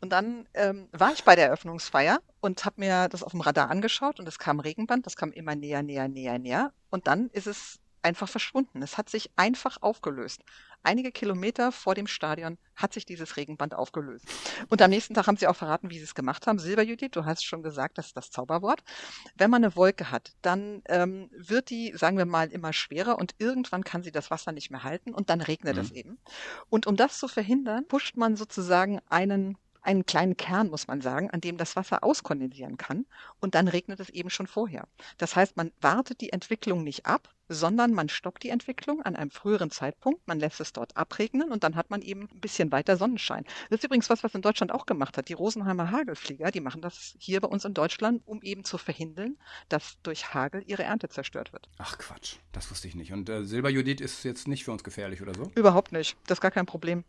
Und 0.00 0.10
dann 0.10 0.48
ähm, 0.54 0.88
war 0.92 1.12
ich 1.12 1.24
bei 1.24 1.36
der 1.36 1.46
Eröffnungsfeier 1.46 2.20
und 2.40 2.64
habe 2.64 2.80
mir 2.80 3.08
das 3.08 3.22
auf 3.22 3.32
dem 3.32 3.42
Radar 3.42 3.70
angeschaut 3.70 4.18
und 4.18 4.26
es 4.26 4.38
kam 4.38 4.60
Regenband, 4.60 5.06
das 5.06 5.16
kam 5.16 5.30
immer 5.32 5.54
näher, 5.54 5.82
näher, 5.82 6.08
näher, 6.08 6.38
näher. 6.38 6.72
Und 6.90 7.06
dann 7.06 7.28
ist 7.30 7.46
es 7.46 7.80
einfach 8.02 8.28
verschwunden. 8.28 8.82
Es 8.82 8.98
hat 8.98 9.10
sich 9.10 9.30
einfach 9.36 9.78
aufgelöst. 9.82 10.42
Einige 10.82 11.12
Kilometer 11.12 11.72
vor 11.72 11.94
dem 11.94 12.06
Stadion 12.06 12.56
hat 12.74 12.94
sich 12.94 13.04
dieses 13.04 13.36
Regenband 13.36 13.74
aufgelöst. 13.74 14.26
Und 14.68 14.80
am 14.80 14.88
nächsten 14.88 15.12
Tag 15.12 15.26
haben 15.26 15.36
sie 15.36 15.46
auch 15.46 15.56
verraten, 15.56 15.90
wie 15.90 15.98
sie 15.98 16.04
es 16.04 16.14
gemacht 16.14 16.46
haben. 16.46 16.58
Silberjudith, 16.58 17.10
du 17.10 17.26
hast 17.26 17.44
schon 17.44 17.62
gesagt, 17.62 17.98
das 17.98 18.06
ist 18.06 18.16
das 18.16 18.30
Zauberwort. 18.30 18.82
Wenn 19.36 19.50
man 19.50 19.62
eine 19.62 19.76
Wolke 19.76 20.10
hat, 20.10 20.32
dann 20.40 20.82
ähm, 20.88 21.28
wird 21.36 21.68
die, 21.68 21.92
sagen 21.94 22.16
wir 22.16 22.24
mal, 22.24 22.50
immer 22.50 22.72
schwerer 22.72 23.18
und 23.18 23.34
irgendwann 23.38 23.84
kann 23.84 24.02
sie 24.02 24.12
das 24.12 24.30
Wasser 24.30 24.52
nicht 24.52 24.70
mehr 24.70 24.82
halten 24.82 25.12
und 25.12 25.28
dann 25.28 25.42
regnet 25.42 25.76
mhm. 25.76 25.82
es 25.82 25.90
eben. 25.90 26.18
Und 26.70 26.86
um 26.86 26.96
das 26.96 27.18
zu 27.18 27.28
verhindern, 27.28 27.86
pusht 27.86 28.16
man 28.16 28.36
sozusagen 28.36 29.00
einen 29.08 29.58
einen 29.82 30.06
kleinen 30.06 30.36
Kern, 30.36 30.70
muss 30.70 30.88
man 30.88 31.00
sagen, 31.00 31.30
an 31.30 31.40
dem 31.40 31.56
das 31.56 31.76
Wasser 31.76 32.04
auskondensieren 32.04 32.76
kann 32.76 33.06
und 33.40 33.54
dann 33.54 33.68
regnet 33.68 34.00
es 34.00 34.10
eben 34.10 34.30
schon 34.30 34.46
vorher. 34.46 34.86
Das 35.18 35.36
heißt, 35.36 35.56
man 35.56 35.72
wartet 35.80 36.20
die 36.20 36.32
Entwicklung 36.32 36.84
nicht 36.84 37.06
ab, 37.06 37.28
sondern 37.50 37.92
man 37.92 38.08
stoppt 38.08 38.44
die 38.44 38.48
Entwicklung 38.48 39.02
an 39.02 39.16
einem 39.16 39.32
früheren 39.32 39.70
Zeitpunkt, 39.70 40.26
man 40.26 40.38
lässt 40.38 40.60
es 40.60 40.72
dort 40.72 40.96
abregnen 40.96 41.50
und 41.50 41.64
dann 41.64 41.74
hat 41.74 41.90
man 41.90 42.00
eben 42.00 42.28
ein 42.32 42.40
bisschen 42.40 42.70
weiter 42.70 42.96
Sonnenschein. 42.96 43.44
Das 43.68 43.80
ist 43.80 43.84
übrigens 43.84 44.08
was, 44.08 44.22
was 44.22 44.34
in 44.34 44.40
Deutschland 44.40 44.70
auch 44.72 44.86
gemacht 44.86 45.18
hat. 45.18 45.28
Die 45.28 45.32
Rosenheimer 45.32 45.90
Hagelflieger, 45.90 46.52
die 46.52 46.60
machen 46.60 46.80
das 46.80 47.16
hier 47.18 47.40
bei 47.40 47.48
uns 47.48 47.64
in 47.64 47.74
Deutschland, 47.74 48.22
um 48.24 48.40
eben 48.42 48.64
zu 48.64 48.78
verhindern, 48.78 49.36
dass 49.68 49.98
durch 50.04 50.32
Hagel 50.32 50.62
ihre 50.66 50.84
Ernte 50.84 51.08
zerstört 51.08 51.52
wird. 51.52 51.68
Ach 51.78 51.98
Quatsch, 51.98 52.36
das 52.52 52.70
wusste 52.70 52.86
ich 52.86 52.94
nicht. 52.94 53.12
Und 53.12 53.28
äh, 53.28 53.44
Silberjodid 53.44 54.00
ist 54.00 54.22
jetzt 54.22 54.46
nicht 54.46 54.64
für 54.64 54.70
uns 54.70 54.84
gefährlich 54.84 55.20
oder 55.20 55.34
so? 55.34 55.50
Überhaupt 55.56 55.90
nicht. 55.90 56.16
Das 56.26 56.36
ist 56.36 56.42
gar 56.42 56.52
kein 56.52 56.66
Problem. 56.66 57.04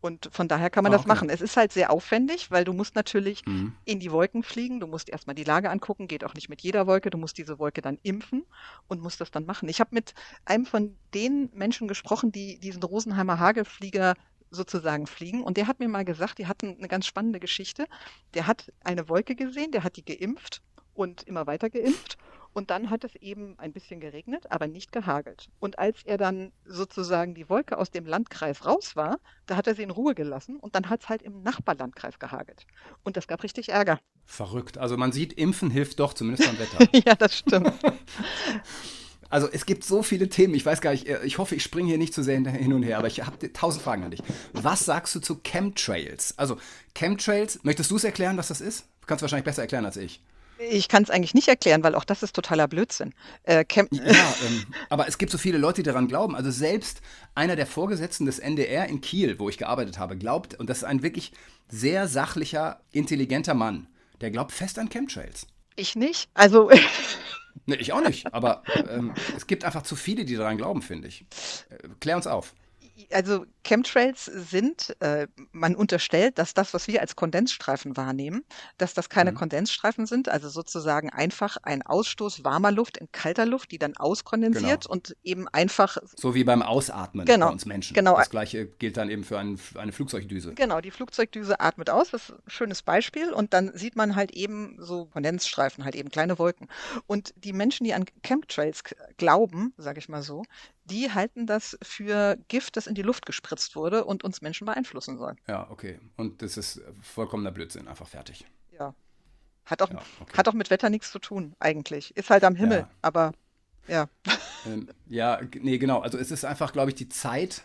Und 0.00 0.30
von 0.32 0.48
daher 0.48 0.70
kann 0.70 0.82
man 0.82 0.92
ah, 0.92 0.96
das 0.96 1.02
okay. 1.04 1.08
machen. 1.08 1.28
Es 1.28 1.40
ist 1.40 1.56
halt 1.56 1.72
sehr 1.72 1.90
aufwendig, 1.90 2.50
weil 2.50 2.64
du 2.64 2.72
musst 2.72 2.94
natürlich 2.94 3.44
mhm. 3.46 3.74
in 3.84 4.00
die 4.00 4.10
Wolken 4.10 4.42
fliegen. 4.42 4.80
Du 4.80 4.86
musst 4.86 5.10
erstmal 5.10 5.34
die 5.34 5.44
Lage 5.44 5.70
angucken, 5.70 6.08
geht 6.08 6.24
auch 6.24 6.34
nicht 6.34 6.48
mit 6.48 6.62
jeder 6.62 6.86
Wolke. 6.86 7.10
Du 7.10 7.18
musst 7.18 7.36
diese 7.36 7.58
Wolke 7.58 7.82
dann 7.82 7.98
impfen 8.02 8.44
und 8.88 9.02
musst 9.02 9.20
das 9.20 9.30
dann 9.30 9.44
machen. 9.44 9.68
Ich 9.68 9.80
habe 9.80 9.90
mit 9.92 10.14
einem 10.46 10.64
von 10.64 10.96
den 11.14 11.50
Menschen 11.52 11.86
gesprochen, 11.86 12.32
die 12.32 12.58
diesen 12.58 12.82
Rosenheimer 12.82 13.38
Hagelflieger 13.38 14.14
sozusagen 14.50 15.06
fliegen. 15.06 15.42
Und 15.42 15.56
der 15.56 15.66
hat 15.66 15.78
mir 15.80 15.88
mal 15.88 16.04
gesagt, 16.04 16.38
die 16.38 16.46
hatten 16.46 16.76
eine 16.78 16.88
ganz 16.88 17.06
spannende 17.06 17.38
Geschichte. 17.38 17.86
Der 18.34 18.46
hat 18.46 18.72
eine 18.82 19.08
Wolke 19.08 19.36
gesehen, 19.36 19.70
der 19.70 19.84
hat 19.84 19.96
die 19.96 20.04
geimpft 20.04 20.62
und 20.94 21.22
immer 21.24 21.46
weiter 21.46 21.70
geimpft. 21.70 22.16
Und 22.52 22.70
dann 22.70 22.90
hat 22.90 23.04
es 23.04 23.14
eben 23.16 23.58
ein 23.58 23.72
bisschen 23.72 24.00
geregnet, 24.00 24.50
aber 24.50 24.66
nicht 24.66 24.92
gehagelt. 24.92 25.48
Und 25.60 25.78
als 25.78 26.02
er 26.04 26.18
dann 26.18 26.52
sozusagen 26.64 27.34
die 27.34 27.48
Wolke 27.48 27.78
aus 27.78 27.90
dem 27.90 28.06
Landkreis 28.06 28.66
raus 28.66 28.96
war, 28.96 29.18
da 29.46 29.56
hat 29.56 29.66
er 29.66 29.74
sie 29.74 29.82
in 29.82 29.90
Ruhe 29.90 30.14
gelassen 30.14 30.56
und 30.56 30.74
dann 30.74 30.90
hat 30.90 31.02
es 31.02 31.08
halt 31.08 31.22
im 31.22 31.42
Nachbarlandkreis 31.42 32.18
gehagelt. 32.18 32.66
Und 33.04 33.16
das 33.16 33.28
gab 33.28 33.42
richtig 33.42 33.68
Ärger. 33.68 34.00
Verrückt. 34.24 34.78
Also 34.78 34.96
man 34.96 35.12
sieht, 35.12 35.32
Impfen 35.34 35.70
hilft 35.70 36.00
doch, 36.00 36.12
zumindest 36.12 36.48
beim 36.48 36.58
Wetter. 36.58 36.88
ja, 37.06 37.14
das 37.14 37.36
stimmt. 37.38 37.72
Also 39.30 39.48
es 39.50 39.64
gibt 39.64 39.84
so 39.84 40.02
viele 40.02 40.28
Themen. 40.28 40.54
Ich 40.54 40.66
weiß 40.66 40.80
gar 40.80 40.90
nicht, 40.90 41.08
ich 41.08 41.38
hoffe, 41.38 41.54
ich 41.54 41.62
springe 41.62 41.88
hier 41.88 41.98
nicht 41.98 42.12
zu 42.12 42.24
sehr 42.24 42.36
hin 42.36 42.72
und 42.72 42.82
her, 42.82 42.98
aber 42.98 43.06
ich 43.06 43.24
habe 43.24 43.52
tausend 43.52 43.82
Fragen 43.82 44.02
an 44.02 44.10
dich. 44.10 44.20
Was 44.52 44.84
sagst 44.84 45.14
du 45.14 45.20
zu 45.20 45.36
Chemtrails? 45.36 46.36
Also 46.36 46.58
Chemtrails, 46.96 47.60
möchtest 47.62 47.92
du 47.92 47.96
es 47.96 48.02
erklären, 48.02 48.36
was 48.36 48.48
das 48.48 48.60
ist? 48.60 48.86
Du 49.00 49.06
kannst 49.06 49.22
wahrscheinlich 49.22 49.44
besser 49.44 49.62
erklären 49.62 49.84
als 49.84 49.96
ich. 49.96 50.20
Ich 50.68 50.88
kann 50.88 51.02
es 51.02 51.10
eigentlich 51.10 51.32
nicht 51.32 51.48
erklären, 51.48 51.82
weil 51.82 51.94
auch 51.94 52.04
das 52.04 52.22
ist 52.22 52.34
totaler 52.34 52.68
Blödsinn. 52.68 53.14
Äh, 53.44 53.64
ja, 53.74 53.84
ähm, 54.46 54.66
aber 54.90 55.08
es 55.08 55.16
gibt 55.16 55.32
so 55.32 55.38
viele 55.38 55.56
Leute, 55.56 55.82
die 55.82 55.86
daran 55.86 56.06
glauben. 56.06 56.36
Also 56.36 56.50
selbst 56.50 57.00
einer 57.34 57.56
der 57.56 57.66
Vorgesetzten 57.66 58.26
des 58.26 58.38
NDR 58.38 58.86
in 58.86 59.00
Kiel, 59.00 59.38
wo 59.38 59.48
ich 59.48 59.56
gearbeitet 59.56 59.98
habe, 59.98 60.18
glaubt, 60.18 60.54
und 60.54 60.68
das 60.68 60.78
ist 60.78 60.84
ein 60.84 61.02
wirklich 61.02 61.32
sehr 61.68 62.08
sachlicher, 62.08 62.80
intelligenter 62.92 63.54
Mann, 63.54 63.86
der 64.20 64.30
glaubt 64.30 64.52
fest 64.52 64.78
an 64.78 64.90
Chemtrails. 64.90 65.46
Ich 65.76 65.96
nicht. 65.96 66.28
Also. 66.34 66.70
ne, 67.66 67.76
ich 67.76 67.92
auch 67.92 68.02
nicht. 68.02 68.32
Aber 68.34 68.62
ähm, 68.88 69.14
es 69.36 69.46
gibt 69.46 69.64
einfach 69.64 69.82
zu 69.82 69.96
viele, 69.96 70.26
die 70.26 70.36
daran 70.36 70.58
glauben, 70.58 70.82
finde 70.82 71.08
ich. 71.08 71.24
Äh, 71.70 71.88
klär 72.00 72.16
uns 72.16 72.26
auf 72.26 72.54
also 73.12 73.44
Chemtrails 73.64 74.24
sind, 74.24 74.96
äh, 75.00 75.26
man 75.52 75.74
unterstellt, 75.74 76.38
dass 76.38 76.54
das, 76.54 76.74
was 76.74 76.88
wir 76.88 77.00
als 77.00 77.16
Kondensstreifen 77.16 77.96
wahrnehmen, 77.96 78.44
dass 78.78 78.94
das 78.94 79.08
keine 79.08 79.32
mhm. 79.32 79.36
Kondensstreifen 79.36 80.06
sind, 80.06 80.28
also 80.28 80.48
sozusagen 80.48 81.10
einfach 81.10 81.56
ein 81.62 81.82
Ausstoß 81.82 82.44
warmer 82.44 82.72
Luft 82.72 82.96
in 82.96 83.10
kalter 83.12 83.46
Luft, 83.46 83.70
die 83.70 83.78
dann 83.78 83.96
auskondensiert 83.96 84.82
genau. 84.82 84.92
und 84.92 85.16
eben 85.22 85.48
einfach. 85.48 85.98
So 86.16 86.34
wie 86.34 86.44
beim 86.44 86.62
Ausatmen 86.62 87.26
genau, 87.26 87.46
bei 87.46 87.52
uns 87.52 87.66
Menschen. 87.66 87.94
Genau. 87.94 88.16
Das 88.16 88.30
gleiche 88.30 88.66
gilt 88.66 88.96
dann 88.96 89.10
eben 89.10 89.24
für 89.24 89.38
ein, 89.38 89.58
eine 89.74 89.92
Flugzeugdüse. 89.92 90.54
Genau, 90.54 90.80
die 90.80 90.90
Flugzeugdüse 90.90 91.60
atmet 91.60 91.90
aus, 91.90 92.10
das 92.10 92.30
ist 92.30 92.30
ein 92.30 92.50
schönes 92.50 92.82
Beispiel 92.82 93.32
und 93.32 93.52
dann 93.52 93.76
sieht 93.76 93.96
man 93.96 94.16
halt 94.16 94.32
eben 94.32 94.76
so 94.80 95.06
Kondensstreifen, 95.06 95.84
halt 95.84 95.94
eben 95.94 96.10
kleine 96.10 96.38
Wolken. 96.38 96.68
Und 97.06 97.34
die 97.36 97.52
Menschen, 97.52 97.84
die 97.84 97.94
an 97.94 98.04
Chemtrails 98.22 98.82
glauben, 99.16 99.74
sage 99.76 99.98
ich 99.98 100.08
mal 100.08 100.22
so, 100.22 100.44
die 100.84 101.12
halten 101.12 101.46
das 101.46 101.78
für 101.82 102.36
Gift, 102.48 102.76
das 102.76 102.86
in 102.86 102.94
die 102.94 103.02
Luft 103.02 103.26
gespritzt 103.26 103.76
wurde 103.76 104.04
und 104.04 104.24
uns 104.24 104.42
Menschen 104.42 104.66
beeinflussen 104.66 105.18
soll. 105.18 105.36
Ja, 105.46 105.68
okay. 105.70 105.98
Und 106.16 106.42
das 106.42 106.56
ist 106.56 106.80
vollkommener 107.00 107.52
Blödsinn, 107.52 107.88
einfach 107.88 108.08
fertig. 108.08 108.44
Ja. 108.78 108.94
Hat 109.66 109.82
auch, 109.82 109.90
ja, 109.90 110.02
okay. 110.20 110.36
hat 110.36 110.48
auch 110.48 110.54
mit 110.54 110.70
Wetter 110.70 110.90
nichts 110.90 111.12
zu 111.12 111.18
tun, 111.18 111.54
eigentlich. 111.60 112.16
Ist 112.16 112.30
halt 112.30 112.44
am 112.44 112.56
Himmel, 112.56 112.80
ja. 112.80 112.90
aber 113.02 113.32
ja. 113.86 114.08
Ähm, 114.66 114.88
ja, 115.06 115.40
nee, 115.60 115.78
genau. 115.78 116.00
Also 116.00 116.18
es 116.18 116.30
ist 116.30 116.44
einfach, 116.44 116.72
glaube 116.72 116.90
ich, 116.90 116.94
die 116.94 117.08
Zeit 117.08 117.64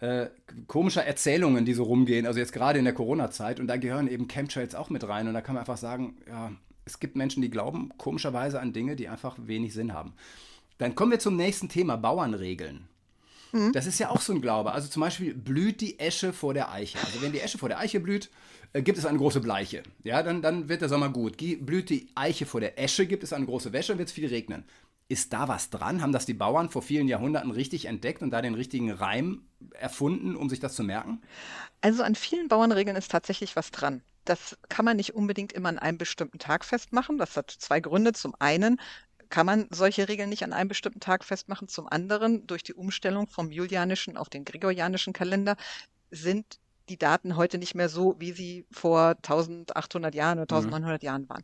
äh, 0.00 0.28
komischer 0.66 1.04
Erzählungen, 1.04 1.64
die 1.64 1.74
so 1.74 1.84
rumgehen. 1.84 2.26
Also 2.26 2.38
jetzt 2.38 2.52
gerade 2.52 2.78
in 2.78 2.84
der 2.84 2.94
Corona-Zeit. 2.94 3.60
Und 3.60 3.66
da 3.66 3.76
gehören 3.76 4.08
eben 4.08 4.28
Chemtrails 4.28 4.74
auch 4.74 4.90
mit 4.90 5.06
rein. 5.06 5.28
Und 5.28 5.34
da 5.34 5.40
kann 5.40 5.54
man 5.54 5.60
einfach 5.60 5.76
sagen, 5.76 6.18
ja, 6.26 6.52
es 6.84 7.00
gibt 7.00 7.16
Menschen, 7.16 7.42
die 7.42 7.50
glauben 7.50 7.90
komischerweise 7.96 8.60
an 8.60 8.72
Dinge, 8.72 8.96
die 8.96 9.08
einfach 9.08 9.36
wenig 9.38 9.72
Sinn 9.72 9.92
haben. 9.92 10.14
Dann 10.78 10.94
kommen 10.94 11.12
wir 11.12 11.18
zum 11.18 11.36
nächsten 11.36 11.68
Thema, 11.68 11.96
Bauernregeln. 11.96 12.88
Mhm. 13.52 13.72
Das 13.72 13.86
ist 13.86 14.00
ja 14.00 14.10
auch 14.10 14.20
so 14.20 14.32
ein 14.32 14.40
Glaube. 14.40 14.72
Also 14.72 14.88
zum 14.88 15.00
Beispiel 15.00 15.32
blüht 15.32 15.80
die 15.80 15.98
Esche 16.00 16.32
vor 16.32 16.54
der 16.54 16.72
Eiche. 16.72 16.98
Also 16.98 17.22
wenn 17.22 17.32
die 17.32 17.40
Esche 17.40 17.58
vor 17.58 17.68
der 17.68 17.78
Eiche 17.78 18.00
blüht, 18.00 18.28
äh, 18.72 18.82
gibt 18.82 18.98
es 18.98 19.06
eine 19.06 19.18
große 19.18 19.40
Bleiche. 19.40 19.84
Ja, 20.02 20.22
dann, 20.22 20.42
dann 20.42 20.68
wird 20.68 20.82
der 20.82 20.88
Sommer 20.88 21.08
gut. 21.08 21.36
Blüht 21.36 21.88
die 21.88 22.08
Eiche 22.16 22.46
vor 22.46 22.60
der 22.60 22.78
Esche, 22.78 23.06
gibt 23.06 23.22
es 23.22 23.32
eine 23.32 23.46
große 23.46 23.72
Wäsche, 23.72 23.96
wird 23.96 24.08
es 24.08 24.14
viel 24.14 24.26
regnen. 24.26 24.64
Ist 25.06 25.32
da 25.32 25.48
was 25.48 25.70
dran? 25.70 26.02
Haben 26.02 26.12
das 26.12 26.26
die 26.26 26.34
Bauern 26.34 26.70
vor 26.70 26.82
vielen 26.82 27.06
Jahrhunderten 27.06 27.50
richtig 27.50 27.84
entdeckt 27.84 28.22
und 28.22 28.30
da 28.30 28.42
den 28.42 28.54
richtigen 28.54 28.90
Reim 28.90 29.42
erfunden, 29.72 30.34
um 30.34 30.48
sich 30.48 30.60
das 30.60 30.74
zu 30.74 30.82
merken? 30.82 31.20
Also 31.82 32.02
an 32.02 32.14
vielen 32.14 32.48
Bauernregeln 32.48 32.96
ist 32.96 33.10
tatsächlich 33.10 33.54
was 33.54 33.70
dran. 33.70 34.02
Das 34.24 34.56
kann 34.70 34.86
man 34.86 34.96
nicht 34.96 35.14
unbedingt 35.14 35.52
immer 35.52 35.68
an 35.68 35.78
einem 35.78 35.98
bestimmten 35.98 36.38
Tag 36.38 36.64
festmachen. 36.64 37.18
Das 37.18 37.36
hat 37.36 37.50
zwei 37.50 37.80
Gründe. 37.80 38.14
Zum 38.14 38.34
einen 38.38 38.80
kann 39.34 39.46
man 39.46 39.66
solche 39.70 40.06
Regeln 40.06 40.28
nicht 40.28 40.44
an 40.44 40.52
einem 40.52 40.68
bestimmten 40.68 41.00
Tag 41.00 41.24
festmachen. 41.24 41.66
Zum 41.66 41.88
anderen, 41.88 42.46
durch 42.46 42.62
die 42.62 42.72
Umstellung 42.72 43.26
vom 43.26 43.50
julianischen 43.50 44.16
auf 44.16 44.28
den 44.28 44.44
gregorianischen 44.44 45.12
Kalender 45.12 45.56
sind 46.12 46.60
die 46.88 46.98
Daten 46.98 47.34
heute 47.34 47.58
nicht 47.58 47.74
mehr 47.74 47.88
so, 47.88 48.14
wie 48.20 48.30
sie 48.30 48.64
vor 48.70 49.16
1800 49.16 50.14
Jahren 50.14 50.38
oder 50.38 50.54
1900 50.54 51.02
mhm. 51.02 51.04
Jahren 51.04 51.28
waren. 51.28 51.42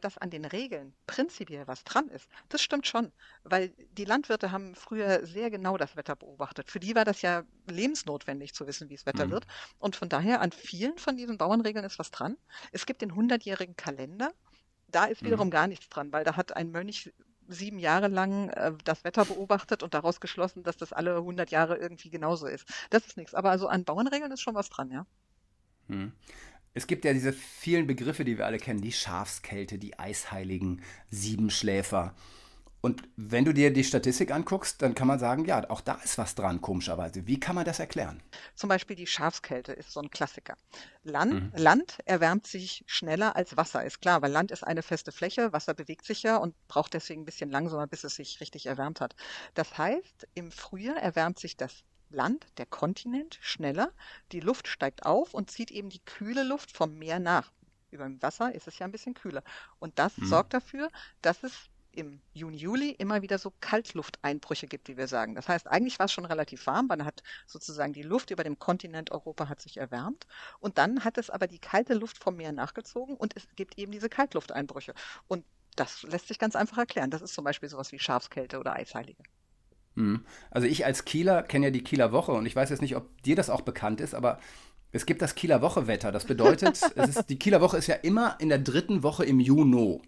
Dass 0.00 0.18
an 0.18 0.30
den 0.30 0.46
Regeln 0.46 0.96
prinzipiell 1.06 1.68
was 1.68 1.84
dran 1.84 2.08
ist, 2.08 2.28
das 2.48 2.60
stimmt 2.60 2.88
schon, 2.88 3.12
weil 3.44 3.68
die 3.92 4.04
Landwirte 4.04 4.50
haben 4.50 4.74
früher 4.74 5.24
sehr 5.24 5.48
genau 5.48 5.76
das 5.76 5.94
Wetter 5.94 6.16
beobachtet. 6.16 6.68
Für 6.68 6.80
die 6.80 6.96
war 6.96 7.04
das 7.04 7.22
ja 7.22 7.44
lebensnotwendig 7.70 8.52
zu 8.52 8.66
wissen, 8.66 8.90
wie 8.90 8.94
es 8.94 9.06
Wetter 9.06 9.26
mhm. 9.26 9.30
wird. 9.30 9.46
Und 9.78 9.94
von 9.94 10.08
daher 10.08 10.40
an 10.40 10.50
vielen 10.50 10.98
von 10.98 11.16
diesen 11.16 11.38
Bauernregeln 11.38 11.84
ist 11.84 12.00
was 12.00 12.10
dran. 12.10 12.36
Es 12.72 12.84
gibt 12.84 13.00
den 13.00 13.12
100-jährigen 13.12 13.76
Kalender. 13.76 14.32
Da 14.88 15.04
ist 15.04 15.22
wiederum 15.22 15.48
mhm. 15.48 15.52
gar 15.52 15.68
nichts 15.68 15.88
dran, 15.88 16.12
weil 16.12 16.24
da 16.24 16.34
hat 16.34 16.56
ein 16.56 16.72
Mönch 16.72 17.12
sieben 17.48 17.78
Jahre 17.78 18.08
lang 18.08 18.50
äh, 18.50 18.72
das 18.84 19.04
Wetter 19.04 19.24
beobachtet 19.24 19.82
und 19.82 19.94
daraus 19.94 20.20
geschlossen, 20.20 20.62
dass 20.62 20.76
das 20.76 20.92
alle 20.92 21.16
100 21.16 21.50
Jahre 21.50 21.76
irgendwie 21.76 22.10
genauso 22.10 22.46
ist. 22.46 22.68
Das 22.90 23.06
ist 23.06 23.16
nichts. 23.16 23.34
Aber 23.34 23.50
also 23.50 23.68
an 23.68 23.84
Bauernregeln 23.84 24.30
ist 24.30 24.40
schon 24.40 24.54
was 24.54 24.68
dran, 24.68 24.90
ja. 24.90 25.06
Hm. 25.88 26.12
Es 26.74 26.86
gibt 26.86 27.04
ja 27.04 27.12
diese 27.12 27.32
vielen 27.32 27.86
Begriffe, 27.86 28.24
die 28.24 28.38
wir 28.38 28.46
alle 28.46 28.58
kennen, 28.58 28.80
die 28.80 28.92
Schafskälte, 28.92 29.78
die 29.78 29.98
Eisheiligen, 29.98 30.82
Siebenschläfer. 31.10 32.14
Und 32.80 33.02
wenn 33.16 33.44
du 33.44 33.52
dir 33.52 33.72
die 33.72 33.82
Statistik 33.82 34.30
anguckst, 34.30 34.82
dann 34.82 34.94
kann 34.94 35.08
man 35.08 35.18
sagen, 35.18 35.44
ja, 35.44 35.68
auch 35.68 35.80
da 35.80 35.94
ist 36.04 36.16
was 36.16 36.34
dran, 36.36 36.60
komischerweise. 36.60 37.26
Wie 37.26 37.40
kann 37.40 37.56
man 37.56 37.64
das 37.64 37.80
erklären? 37.80 38.22
Zum 38.54 38.68
Beispiel 38.68 38.94
die 38.94 39.06
Schafskälte 39.06 39.72
ist 39.72 39.92
so 39.92 40.00
ein 40.00 40.10
Klassiker. 40.10 40.56
Land, 41.02 41.32
mhm. 41.32 41.52
Land 41.56 41.98
erwärmt 42.04 42.46
sich 42.46 42.84
schneller 42.86 43.34
als 43.34 43.56
Wasser, 43.56 43.84
ist 43.84 44.00
klar, 44.00 44.22
weil 44.22 44.30
Land 44.30 44.52
ist 44.52 44.62
eine 44.62 44.82
feste 44.82 45.10
Fläche, 45.10 45.52
Wasser 45.52 45.74
bewegt 45.74 46.04
sich 46.04 46.22
ja 46.22 46.36
und 46.36 46.54
braucht 46.68 46.94
deswegen 46.94 47.22
ein 47.22 47.26
bisschen 47.26 47.50
langsamer, 47.50 47.88
bis 47.88 48.04
es 48.04 48.14
sich 48.14 48.40
richtig 48.40 48.66
erwärmt 48.66 49.00
hat. 49.00 49.16
Das 49.54 49.76
heißt, 49.76 50.28
im 50.34 50.52
Frühjahr 50.52 50.98
erwärmt 50.98 51.40
sich 51.40 51.56
das 51.56 51.84
Land, 52.10 52.46
der 52.58 52.66
Kontinent, 52.66 53.38
schneller, 53.40 53.92
die 54.32 54.40
Luft 54.40 54.68
steigt 54.68 55.04
auf 55.04 55.34
und 55.34 55.50
zieht 55.50 55.70
eben 55.70 55.90
die 55.90 56.04
kühle 56.04 56.42
Luft 56.42 56.76
vom 56.76 56.96
Meer 56.96 57.18
nach. 57.18 57.52
Über 57.90 58.04
dem 58.04 58.22
Wasser 58.22 58.54
ist 58.54 58.68
es 58.68 58.78
ja 58.78 58.86
ein 58.86 58.92
bisschen 58.92 59.14
kühler. 59.14 59.42
Und 59.78 59.98
das 59.98 60.16
mhm. 60.16 60.26
sorgt 60.26 60.54
dafür, 60.54 60.90
dass 61.22 61.42
es 61.42 61.52
im 61.92 62.20
Juni, 62.32 62.56
Juli 62.56 62.90
immer 62.90 63.22
wieder 63.22 63.38
so 63.38 63.52
Kaltlufteinbrüche 63.60 64.66
gibt, 64.66 64.88
wie 64.88 64.96
wir 64.96 65.08
sagen. 65.08 65.34
Das 65.34 65.48
heißt, 65.48 65.66
eigentlich 65.66 65.98
war 65.98 66.06
es 66.06 66.12
schon 66.12 66.24
relativ 66.24 66.66
warm, 66.66 66.86
man 66.86 67.04
hat 67.04 67.22
sozusagen 67.46 67.92
die 67.92 68.02
Luft 68.02 68.30
über 68.30 68.44
dem 68.44 68.58
Kontinent 68.58 69.10
Europa 69.10 69.48
hat 69.48 69.60
sich 69.60 69.78
erwärmt 69.78 70.26
und 70.60 70.78
dann 70.78 71.04
hat 71.04 71.18
es 71.18 71.30
aber 71.30 71.46
die 71.46 71.58
kalte 71.58 71.94
Luft 71.94 72.18
vom 72.18 72.36
Meer 72.36 72.52
nachgezogen 72.52 73.16
und 73.16 73.36
es 73.36 73.48
gibt 73.56 73.78
eben 73.78 73.92
diese 73.92 74.08
Kaltlufteinbrüche. 74.08 74.94
Und 75.26 75.44
das 75.76 76.02
lässt 76.02 76.28
sich 76.28 76.38
ganz 76.38 76.56
einfach 76.56 76.78
erklären. 76.78 77.10
Das 77.10 77.22
ist 77.22 77.34
zum 77.34 77.44
Beispiel 77.44 77.68
sowas 77.68 77.92
wie 77.92 77.98
Schafskälte 77.98 78.58
oder 78.58 78.74
Eisheilige. 78.74 79.22
Hm. 79.94 80.24
Also 80.50 80.66
ich 80.66 80.84
als 80.86 81.04
Kieler 81.04 81.42
kenne 81.42 81.66
ja 81.66 81.70
die 81.70 81.82
Kieler 81.82 82.12
Woche 82.12 82.32
und 82.32 82.46
ich 82.46 82.54
weiß 82.54 82.70
jetzt 82.70 82.82
nicht, 82.82 82.96
ob 82.96 83.22
dir 83.22 83.36
das 83.36 83.50
auch 83.50 83.62
bekannt 83.62 84.00
ist, 84.00 84.14
aber 84.14 84.38
es 84.92 85.06
gibt 85.06 85.22
das 85.22 85.34
Kieler 85.34 85.60
Woche-Wetter. 85.60 86.12
Das 86.12 86.24
bedeutet, 86.24 86.82
ist, 86.96 87.28
die 87.28 87.38
Kieler 87.38 87.60
Woche 87.60 87.76
ist 87.76 87.86
ja 87.86 87.96
immer 87.96 88.36
in 88.38 88.48
der 88.48 88.58
dritten 88.58 89.02
Woche 89.02 89.24
im 89.24 89.40
Juni. 89.40 90.00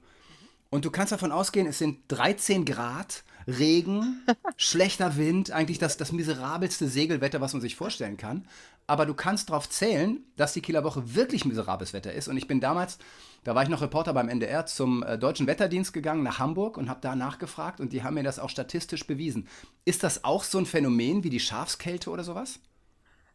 Und 0.71 0.85
du 0.85 0.91
kannst 0.91 1.13
davon 1.13 1.33
ausgehen, 1.33 1.67
es 1.67 1.79
sind 1.79 2.01
13 2.09 2.65
Grad, 2.65 3.25
Regen, 3.47 4.25
schlechter 4.57 5.17
Wind, 5.17 5.51
eigentlich 5.51 5.79
das, 5.79 5.97
das 5.97 6.13
miserabelste 6.13 6.87
Segelwetter, 6.87 7.41
was 7.41 7.53
man 7.53 7.61
sich 7.61 7.75
vorstellen 7.75 8.17
kann. 8.17 8.47
Aber 8.87 9.05
du 9.05 9.15
kannst 9.15 9.51
darauf 9.51 9.69
zählen, 9.69 10.25
dass 10.37 10.53
die 10.53 10.63
Kieler 10.63 10.85
Woche 10.85 11.15
wirklich 11.15 11.45
miserables 11.45 11.93
Wetter 11.93 12.13
ist. 12.13 12.29
Und 12.29 12.37
ich 12.37 12.47
bin 12.47 12.61
damals, 12.61 12.99
da 13.43 13.55
war 13.55 13.65
ich 13.65 13.69
noch 13.69 13.83
Reporter 13.83 14.13
beim 14.13 14.29
NDR, 14.29 14.67
zum 14.67 15.03
äh, 15.03 15.19
Deutschen 15.19 15.49
Wetterdienst 15.49 15.93
gegangen 15.93 16.23
nach 16.23 16.39
Hamburg 16.39 16.77
und 16.77 16.89
habe 16.89 17.01
da 17.01 17.17
nachgefragt 17.17 17.81
und 17.81 17.93
die 17.93 18.05
haben 18.05 18.15
mir 18.15 18.23
das 18.23 18.39
auch 18.39 18.51
statistisch 18.51 19.07
bewiesen. 19.07 19.49
Ist 19.85 20.05
das 20.05 20.23
auch 20.23 20.45
so 20.45 20.59
ein 20.59 20.67
Phänomen 20.67 21.25
wie 21.25 21.31
die 21.31 21.41
Schafskälte 21.41 22.11
oder 22.11 22.23
sowas? 22.23 22.61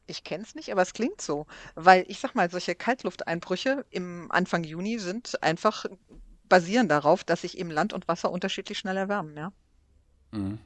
Ich 0.08 0.24
kenne 0.24 0.44
es 0.44 0.56
nicht, 0.56 0.72
aber 0.72 0.84
es 0.84 0.94
klingt 0.94 1.20
so. 1.20 1.48
Weil 1.74 2.06
ich 2.08 2.20
sag 2.20 2.36
mal, 2.36 2.50
solche 2.50 2.76
Kaltlufteinbrüche 2.76 3.86
im 3.90 4.32
Anfang 4.32 4.64
Juni 4.64 5.00
sind 5.00 5.42
einfach 5.44 5.86
basieren 6.50 6.88
darauf, 6.88 7.24
dass 7.24 7.42
sich 7.42 7.58
eben 7.58 7.72
Land 7.72 7.94
und 7.94 8.08
Wasser 8.08 8.32
unterschiedlich 8.32 8.78
schnell 8.78 8.98
erwärmen, 8.98 9.36
ja. 9.36 9.52
Mhm. 10.32 10.60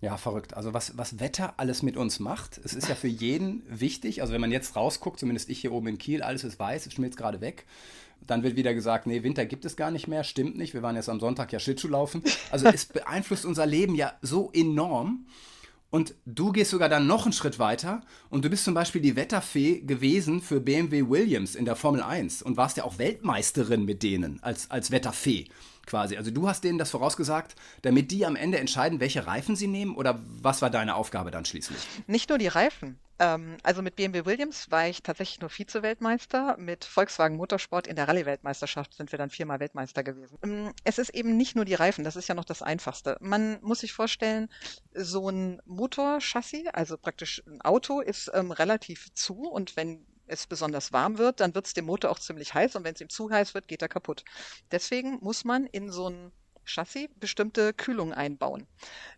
Ja, 0.00 0.16
verrückt. 0.16 0.54
Also 0.54 0.74
was, 0.74 0.96
was 0.96 1.18
Wetter 1.18 1.54
alles 1.56 1.82
mit 1.82 1.96
uns 1.96 2.20
macht, 2.20 2.58
es 2.62 2.72
ist 2.72 2.88
ja 2.88 2.94
für 2.94 3.08
jeden 3.08 3.62
wichtig. 3.68 4.20
Also 4.20 4.32
wenn 4.32 4.40
man 4.40 4.52
jetzt 4.52 4.76
rausguckt, 4.76 5.18
zumindest 5.18 5.48
ich 5.48 5.60
hier 5.60 5.72
oben 5.72 5.88
in 5.88 5.98
Kiel, 5.98 6.22
alles 6.22 6.44
ist 6.44 6.58
weiß, 6.58 6.86
es 6.86 6.92
schmilzt 6.92 7.18
gerade 7.18 7.40
weg. 7.40 7.66
Dann 8.20 8.42
wird 8.42 8.56
wieder 8.56 8.74
gesagt, 8.74 9.06
nee, 9.06 9.22
Winter 9.22 9.44
gibt 9.44 9.64
es 9.64 9.76
gar 9.76 9.90
nicht 9.90 10.06
mehr. 10.06 10.22
Stimmt 10.22 10.56
nicht. 10.56 10.74
Wir 10.74 10.82
waren 10.82 10.96
jetzt 10.96 11.08
am 11.08 11.20
Sonntag 11.20 11.52
ja 11.52 11.58
Schlittschuh 11.58 11.88
laufen. 11.88 12.22
Also 12.50 12.66
es 12.66 12.86
beeinflusst 12.86 13.44
unser 13.44 13.66
Leben 13.66 13.94
ja 13.94 14.12
so 14.22 14.50
enorm. 14.52 15.26
Und 15.90 16.14
du 16.26 16.52
gehst 16.52 16.70
sogar 16.70 16.90
dann 16.90 17.06
noch 17.06 17.24
einen 17.24 17.32
Schritt 17.32 17.58
weiter 17.58 18.02
und 18.28 18.44
du 18.44 18.50
bist 18.50 18.64
zum 18.64 18.74
Beispiel 18.74 19.00
die 19.00 19.16
Wetterfee 19.16 19.80
gewesen 19.80 20.42
für 20.42 20.60
BMW 20.60 21.08
Williams 21.08 21.54
in 21.54 21.64
der 21.64 21.76
Formel 21.76 22.02
1 22.02 22.42
und 22.42 22.58
warst 22.58 22.76
ja 22.76 22.84
auch 22.84 22.98
Weltmeisterin 22.98 23.86
mit 23.86 24.02
denen 24.02 24.42
als, 24.42 24.70
als 24.70 24.90
Wetterfee 24.90 25.46
quasi. 25.88 26.16
Also 26.16 26.30
du 26.30 26.48
hast 26.48 26.62
denen 26.62 26.78
das 26.78 26.90
vorausgesagt, 26.90 27.56
damit 27.82 28.10
die 28.10 28.24
am 28.24 28.36
Ende 28.36 28.58
entscheiden, 28.58 29.00
welche 29.00 29.26
Reifen 29.26 29.56
sie 29.56 29.66
nehmen 29.66 29.96
oder 29.96 30.20
was 30.24 30.62
war 30.62 30.70
deine 30.70 30.94
Aufgabe 30.94 31.30
dann 31.30 31.44
schließlich? 31.44 31.78
Nicht 32.06 32.28
nur 32.28 32.38
die 32.38 32.46
Reifen. 32.46 32.98
Ähm, 33.18 33.56
also 33.62 33.82
mit 33.82 33.96
BMW 33.96 34.24
Williams 34.24 34.70
war 34.70 34.88
ich 34.88 35.02
tatsächlich 35.02 35.40
nur 35.40 35.50
Vize-Weltmeister. 35.50 36.56
Mit 36.58 36.84
Volkswagen 36.84 37.36
Motorsport 37.36 37.86
in 37.86 37.96
der 37.96 38.06
Rallye-Weltmeisterschaft 38.06 38.94
sind 38.94 39.10
wir 39.12 39.18
dann 39.18 39.30
viermal 39.30 39.60
Weltmeister 39.60 40.04
gewesen. 40.04 40.38
Ähm, 40.44 40.72
es 40.84 40.98
ist 40.98 41.10
eben 41.10 41.36
nicht 41.36 41.56
nur 41.56 41.64
die 41.64 41.74
Reifen, 41.74 42.04
das 42.04 42.16
ist 42.16 42.28
ja 42.28 42.34
noch 42.34 42.44
das 42.44 42.62
Einfachste. 42.62 43.16
Man 43.20 43.58
muss 43.62 43.80
sich 43.80 43.92
vorstellen, 43.92 44.48
so 44.94 45.28
ein 45.28 45.60
Motorchassis, 45.64 46.68
also 46.72 46.96
praktisch 46.96 47.42
ein 47.46 47.60
Auto, 47.62 48.00
ist 48.00 48.30
ähm, 48.34 48.52
relativ 48.52 49.12
zu 49.14 49.48
und 49.48 49.76
wenn 49.76 50.06
es 50.28 50.46
besonders 50.46 50.92
warm 50.92 51.18
wird, 51.18 51.40
dann 51.40 51.54
wird 51.54 51.66
es 51.66 51.74
dem 51.74 51.86
Motor 51.86 52.10
auch 52.10 52.18
ziemlich 52.18 52.54
heiß 52.54 52.76
und 52.76 52.84
wenn 52.84 52.94
es 52.94 53.00
ihm 53.00 53.08
zu 53.08 53.30
heiß 53.30 53.54
wird, 53.54 53.68
geht 53.68 53.82
er 53.82 53.88
kaputt. 53.88 54.24
Deswegen 54.70 55.18
muss 55.20 55.44
man 55.44 55.66
in 55.66 55.90
so 55.90 56.08
ein 56.08 56.32
Chassis 56.68 57.08
bestimmte 57.16 57.72
Kühlung 57.72 58.12
einbauen. 58.12 58.66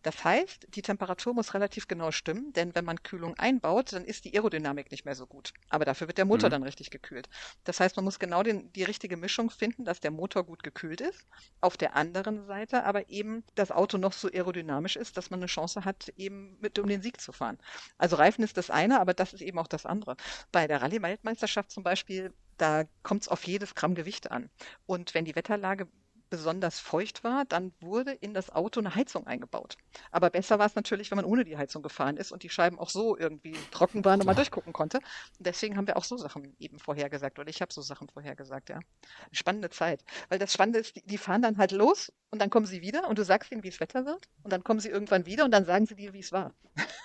Das 0.02 0.24
heißt, 0.24 0.68
die 0.74 0.82
Temperatur 0.82 1.34
muss 1.34 1.54
relativ 1.54 1.88
genau 1.88 2.10
stimmen, 2.10 2.52
denn 2.52 2.74
wenn 2.74 2.84
man 2.84 3.02
Kühlung 3.02 3.34
einbaut, 3.38 3.92
dann 3.92 4.04
ist 4.04 4.24
die 4.24 4.34
Aerodynamik 4.34 4.90
nicht 4.90 5.04
mehr 5.04 5.14
so 5.14 5.26
gut. 5.26 5.52
Aber 5.68 5.84
dafür 5.84 6.06
wird 6.06 6.18
der 6.18 6.24
Motor 6.24 6.48
mhm. 6.48 6.52
dann 6.52 6.62
richtig 6.62 6.90
gekühlt. 6.90 7.28
Das 7.64 7.80
heißt, 7.80 7.96
man 7.96 8.04
muss 8.04 8.18
genau 8.18 8.42
den, 8.42 8.72
die 8.72 8.84
richtige 8.84 9.16
Mischung 9.16 9.50
finden, 9.50 9.84
dass 9.84 10.00
der 10.00 10.10
Motor 10.10 10.44
gut 10.44 10.62
gekühlt 10.62 11.00
ist. 11.00 11.26
Auf 11.60 11.76
der 11.76 11.96
anderen 11.96 12.46
Seite 12.46 12.84
aber 12.84 13.08
eben 13.10 13.44
das 13.54 13.70
Auto 13.70 13.98
noch 13.98 14.12
so 14.12 14.28
aerodynamisch 14.28 14.96
ist, 14.96 15.16
dass 15.16 15.30
man 15.30 15.40
eine 15.40 15.46
Chance 15.46 15.84
hat, 15.84 16.12
eben 16.16 16.56
mit 16.60 16.78
um 16.78 16.88
den 16.88 17.02
Sieg 17.02 17.20
zu 17.20 17.32
fahren. 17.32 17.58
Also 17.98 18.16
Reifen 18.16 18.44
ist 18.44 18.56
das 18.56 18.70
eine, 18.70 19.00
aber 19.00 19.14
das 19.14 19.32
ist 19.32 19.42
eben 19.42 19.58
auch 19.58 19.68
das 19.68 19.86
andere. 19.86 20.16
Bei 20.52 20.66
der 20.66 20.82
Rallye-Weltmeisterschaft 20.82 21.70
zum 21.70 21.82
Beispiel 21.82 22.32
da 22.60 22.84
kommt 23.02 23.22
es 23.22 23.28
auf 23.28 23.44
jedes 23.44 23.74
Gramm 23.74 23.94
Gewicht 23.94 24.30
an. 24.30 24.50
Und 24.84 25.14
wenn 25.14 25.24
die 25.24 25.34
Wetterlage 25.34 25.88
besonders 26.30 26.78
feucht 26.78 27.24
war, 27.24 27.44
dann 27.44 27.72
wurde 27.80 28.12
in 28.12 28.32
das 28.32 28.50
Auto 28.50 28.80
eine 28.80 28.94
Heizung 28.94 29.26
eingebaut. 29.26 29.76
Aber 30.10 30.30
besser 30.30 30.58
war 30.58 30.66
es 30.66 30.74
natürlich, 30.74 31.10
wenn 31.10 31.16
man 31.16 31.24
ohne 31.24 31.44
die 31.44 31.58
Heizung 31.58 31.82
gefahren 31.82 32.16
ist 32.16 32.32
und 32.32 32.42
die 32.42 32.48
Scheiben 32.48 32.78
auch 32.78 32.88
so 32.88 33.18
irgendwie 33.18 33.54
trocken 33.70 34.04
waren 34.04 34.20
und 34.20 34.26
man 34.26 34.36
durchgucken 34.36 34.72
konnte. 34.72 34.98
Und 34.98 35.46
deswegen 35.46 35.76
haben 35.76 35.86
wir 35.86 35.96
auch 35.96 36.04
so 36.04 36.16
Sachen 36.16 36.54
eben 36.58 36.78
vorhergesagt 36.78 37.38
oder 37.38 37.48
ich 37.48 37.60
habe 37.60 37.72
so 37.72 37.82
Sachen 37.82 38.08
vorhergesagt, 38.08 38.70
ja. 38.70 38.78
Spannende 39.32 39.70
Zeit. 39.70 40.04
Weil 40.28 40.38
das 40.38 40.52
Spannende 40.52 40.78
ist, 40.78 40.96
die, 40.96 41.02
die 41.02 41.18
fahren 41.18 41.42
dann 41.42 41.58
halt 41.58 41.72
los 41.72 42.12
und 42.30 42.40
dann 42.40 42.48
kommen 42.50 42.66
sie 42.66 42.80
wieder 42.80 43.08
und 43.08 43.18
du 43.18 43.24
sagst 43.24 43.50
ihnen, 43.50 43.64
wie 43.64 43.68
es 43.68 43.80
Wetter 43.80 44.06
wird 44.06 44.28
und 44.44 44.52
dann 44.52 44.62
kommen 44.62 44.80
sie 44.80 44.88
irgendwann 44.88 45.26
wieder 45.26 45.44
und 45.44 45.50
dann 45.50 45.64
sagen 45.64 45.86
sie 45.86 45.96
dir, 45.96 46.12
wie 46.12 46.20
es 46.20 46.32
war. 46.32 46.54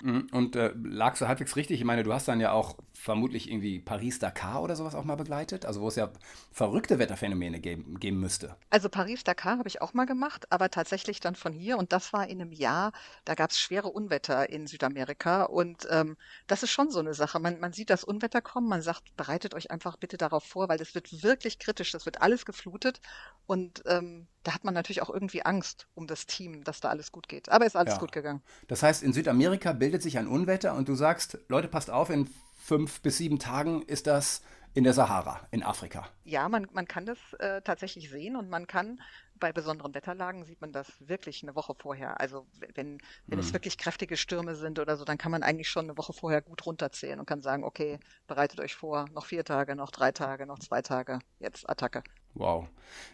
Mhm. 0.01 0.27
Und 0.31 0.55
äh, 0.55 0.71
lagst 0.83 1.21
du 1.21 1.27
halbwegs 1.27 1.55
richtig? 1.55 1.79
Ich 1.79 1.85
meine, 1.85 2.03
du 2.03 2.13
hast 2.13 2.27
dann 2.27 2.39
ja 2.39 2.51
auch 2.51 2.77
vermutlich 2.93 3.49
irgendwie 3.49 3.79
Paris-Dakar 3.79 4.61
oder 4.61 4.75
sowas 4.75 4.95
auch 4.95 5.03
mal 5.03 5.15
begleitet, 5.15 5.65
also 5.65 5.81
wo 5.81 5.87
es 5.87 5.95
ja 5.95 6.11
verrückte 6.51 6.99
Wetterphänomene 6.99 7.59
geben, 7.59 7.99
geben 7.99 8.19
müsste. 8.19 8.55
Also 8.69 8.89
Paris-Dakar 9.15 9.57
habe 9.59 9.69
ich 9.69 9.81
auch 9.81 9.93
mal 9.93 10.05
gemacht, 10.05 10.51
aber 10.51 10.69
tatsächlich 10.69 11.21
dann 11.21 11.35
von 11.35 11.53
hier 11.53 11.77
und 11.77 11.93
das 11.93 12.11
war 12.11 12.27
in 12.27 12.41
einem 12.41 12.51
Jahr, 12.51 12.91
da 13.23 13.33
gab 13.33 13.51
es 13.51 13.59
schwere 13.59 13.87
Unwetter 13.87 14.49
in 14.49 14.67
Südamerika 14.67 15.43
und 15.43 15.87
ähm, 15.89 16.17
das 16.47 16.63
ist 16.63 16.71
schon 16.71 16.91
so 16.91 16.99
eine 16.99 17.13
Sache. 17.13 17.39
Man, 17.39 17.61
man 17.61 17.71
sieht 17.71 17.89
das 17.89 18.03
Unwetter 18.03 18.41
kommen, 18.41 18.67
man 18.67 18.81
sagt, 18.81 19.15
bereitet 19.15 19.53
euch 19.53 19.71
einfach 19.71 19.95
bitte 19.95 20.17
darauf 20.17 20.43
vor, 20.43 20.67
weil 20.67 20.77
das 20.77 20.95
wird 20.95 21.23
wirklich 21.23 21.59
kritisch, 21.59 21.93
das 21.93 22.05
wird 22.05 22.21
alles 22.21 22.45
geflutet 22.45 22.99
und 23.47 23.83
ähm, 23.85 24.27
da 24.43 24.53
hat 24.53 24.65
man 24.65 24.73
natürlich 24.73 25.01
auch 25.01 25.09
irgendwie 25.09 25.45
Angst 25.45 25.87
um 25.95 26.07
das 26.07 26.25
Team, 26.25 26.65
dass 26.65 26.81
da 26.81 26.89
alles 26.89 27.13
gut 27.13 27.29
geht. 27.29 27.47
Aber 27.47 27.65
ist 27.65 27.77
alles 27.77 27.93
ja. 27.93 27.99
gut 27.99 28.11
gegangen. 28.11 28.41
Das 28.67 28.83
heißt, 28.83 29.01
in 29.01 29.13
Südamerika 29.13 29.71
bildet 29.71 30.03
sich 30.03 30.17
ein 30.17 30.27
Unwetter 30.27 30.75
und 30.75 30.89
du 30.89 30.95
sagst, 30.95 31.37
Leute, 31.47 31.69
passt 31.69 31.89
auf, 31.89 32.09
in 32.09 32.29
fünf 32.61 32.99
bis 33.01 33.17
sieben 33.17 33.39
Tagen 33.39 33.81
ist 33.83 34.07
das 34.07 34.41
in 34.75 34.83
der 34.83 34.93
Sahara, 34.93 35.39
in 35.51 35.63
Afrika. 35.63 36.07
Ja, 36.25 36.47
man, 36.49 36.67
man 36.73 36.85
kann 36.85 37.05
das 37.05 37.17
äh, 37.39 37.61
tatsächlich 37.61 38.09
sehen 38.09 38.35
und 38.35 38.49
man 38.49 38.67
kann 38.67 39.01
bei 39.39 39.51
besonderen 39.53 39.93
Wetterlagen 39.95 40.43
sieht 40.43 40.59
man 40.61 40.73
das 40.73 40.91
wirklich 40.99 41.43
eine 41.43 41.55
Woche 41.55 41.73
vorher. 41.77 42.19
Also 42.19 42.45
wenn, 42.75 42.99
wenn 43.25 43.39
hm. 43.39 43.45
es 43.45 43.53
wirklich 43.53 43.77
kräftige 43.77 44.17
Stürme 44.17 44.55
sind 44.55 44.77
oder 44.79 44.97
so, 44.97 45.05
dann 45.05 45.17
kann 45.17 45.31
man 45.31 45.43
eigentlich 45.43 45.69
schon 45.69 45.85
eine 45.85 45.97
Woche 45.97 46.11
vorher 46.11 46.41
gut 46.41 46.65
runterzählen 46.65 47.19
und 47.19 47.25
kann 47.25 47.41
sagen, 47.41 47.63
okay, 47.63 47.99
bereitet 48.27 48.59
euch 48.59 48.75
vor, 48.75 49.05
noch 49.13 49.25
vier 49.25 49.45
Tage, 49.45 49.75
noch 49.75 49.91
drei 49.91 50.11
Tage, 50.11 50.45
noch 50.45 50.59
zwei 50.59 50.81
Tage, 50.81 51.19
jetzt 51.39 51.69
Attacke. 51.69 52.03
Wow. 52.33 52.67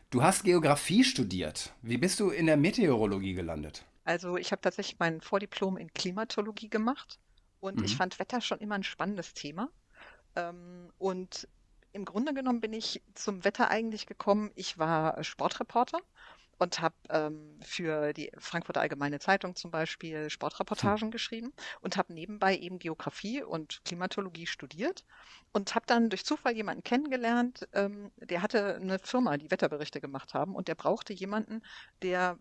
Du 0.10 0.24
hast 0.24 0.44
Geografie 0.44 1.04
studiert. 1.04 1.74
Wie 1.84 1.98
bist 1.98 2.20
du 2.20 2.32
in 2.32 2.48
der 2.48 2.58
Meteorologie 2.58 3.34
gelandet? 3.34 3.86
Also 4.04 4.36
ich 4.36 4.52
habe 4.52 4.62
tatsächlich 4.62 4.98
mein 4.98 5.22
Vordiplom 5.22 5.78
in 5.78 5.94
Klimatologie 5.94 6.70
gemacht 6.70 7.20
und 7.60 7.78
mhm. 7.78 7.86
ich 7.86 7.96
fand 7.96 8.18
Wetter 8.18 8.42
schon 8.42 8.58
immer 8.60 8.76
ein 8.76 8.84
spannendes 8.84 9.36
Thema. 9.36 9.70
Ähm, 10.36 10.92
und 10.98 11.48
im 11.94 12.06
Grunde 12.06 12.34
genommen 12.34 12.62
bin 12.62 12.74
ich 12.74 13.02
zum 13.16 13.44
Wetter 13.44 13.70
eigentlich 13.70 14.06
gekommen. 14.06 14.52
Ich 14.56 14.78
war 14.78 15.24
Sportreporter 15.24 16.00
und 16.62 16.80
habe 16.80 16.96
ähm, 17.10 17.60
für 17.64 18.14
die 18.14 18.32
Frankfurter 18.38 18.82
Allgemeine 18.82 19.20
Zeitung 19.20 19.56
zum 19.56 19.72
Beispiel 19.72 20.30
Sportreportagen 20.30 21.08
hm. 21.08 21.12
geschrieben 21.12 21.54
und 21.82 21.98
habe 21.98 22.14
nebenbei 22.14 22.56
eben 22.56 22.78
Geografie 22.78 23.42
und 23.42 23.82
Klimatologie 23.84 24.46
studiert 24.46 25.04
und 25.54 25.74
habe 25.74 25.88
dann 25.88 26.10
durch 26.10 26.24
Zufall 26.24 26.56
jemanden 26.56 26.84
kennengelernt, 26.84 27.68
ähm, 27.74 28.12
der 28.18 28.44
hatte 28.44 28.76
eine 28.76 29.00
Firma, 29.00 29.38
die 29.38 29.50
Wetterberichte 29.50 30.00
gemacht 30.02 30.36
haben 30.36 30.54
und 30.56 30.68
der 30.68 30.76
brauchte 30.76 31.14
jemanden, 31.14 31.64
der 32.04 32.38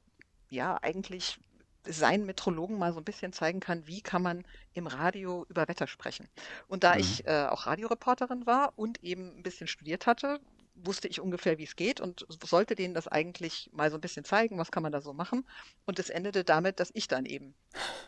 ja 0.51 0.77
eigentlich 0.83 1.41
seinen 1.87 2.27
Metrologen 2.27 2.79
mal 2.79 2.93
so 2.93 3.01
ein 3.01 3.05
bisschen 3.05 3.33
zeigen 3.33 3.61
kann, 3.61 3.87
wie 3.87 4.03
kann 4.03 4.23
man 4.23 4.45
im 4.75 4.87
Radio 4.87 5.47
über 5.49 5.69
Wetter 5.69 5.87
sprechen. 5.87 6.29
Und 6.69 6.85
da 6.85 6.95
mhm. 6.95 7.01
ich 7.01 7.27
äh, 7.27 7.47
auch 7.47 7.67
Radioreporterin 7.67 8.47
war 8.47 8.73
und 8.77 9.03
eben 9.03 9.37
ein 9.37 9.43
bisschen 9.43 9.67
studiert 9.67 10.07
hatte, 10.07 10.41
wusste 10.85 11.09
ich 11.09 11.21
ungefähr, 11.21 11.59
wie 11.59 11.65
es 11.65 11.77
geht 11.77 12.01
und 12.01 12.27
sollte 12.43 12.75
denen 12.75 12.95
das 12.95 13.09
eigentlich 13.09 13.71
mal 13.73 13.91
so 13.91 13.97
ein 13.97 14.01
bisschen 14.01 14.25
zeigen, 14.25 14.59
was 14.59 14.71
kann 14.71 14.83
man 14.83 14.93
da 14.93 15.01
so 15.01 15.13
machen. 15.13 15.47
Und 15.85 15.99
es 15.99 16.11
endete 16.11 16.45
damit, 16.45 16.81
dass 16.81 16.91
ich 16.95 17.09
dann 17.09 17.27
eben 17.27 17.55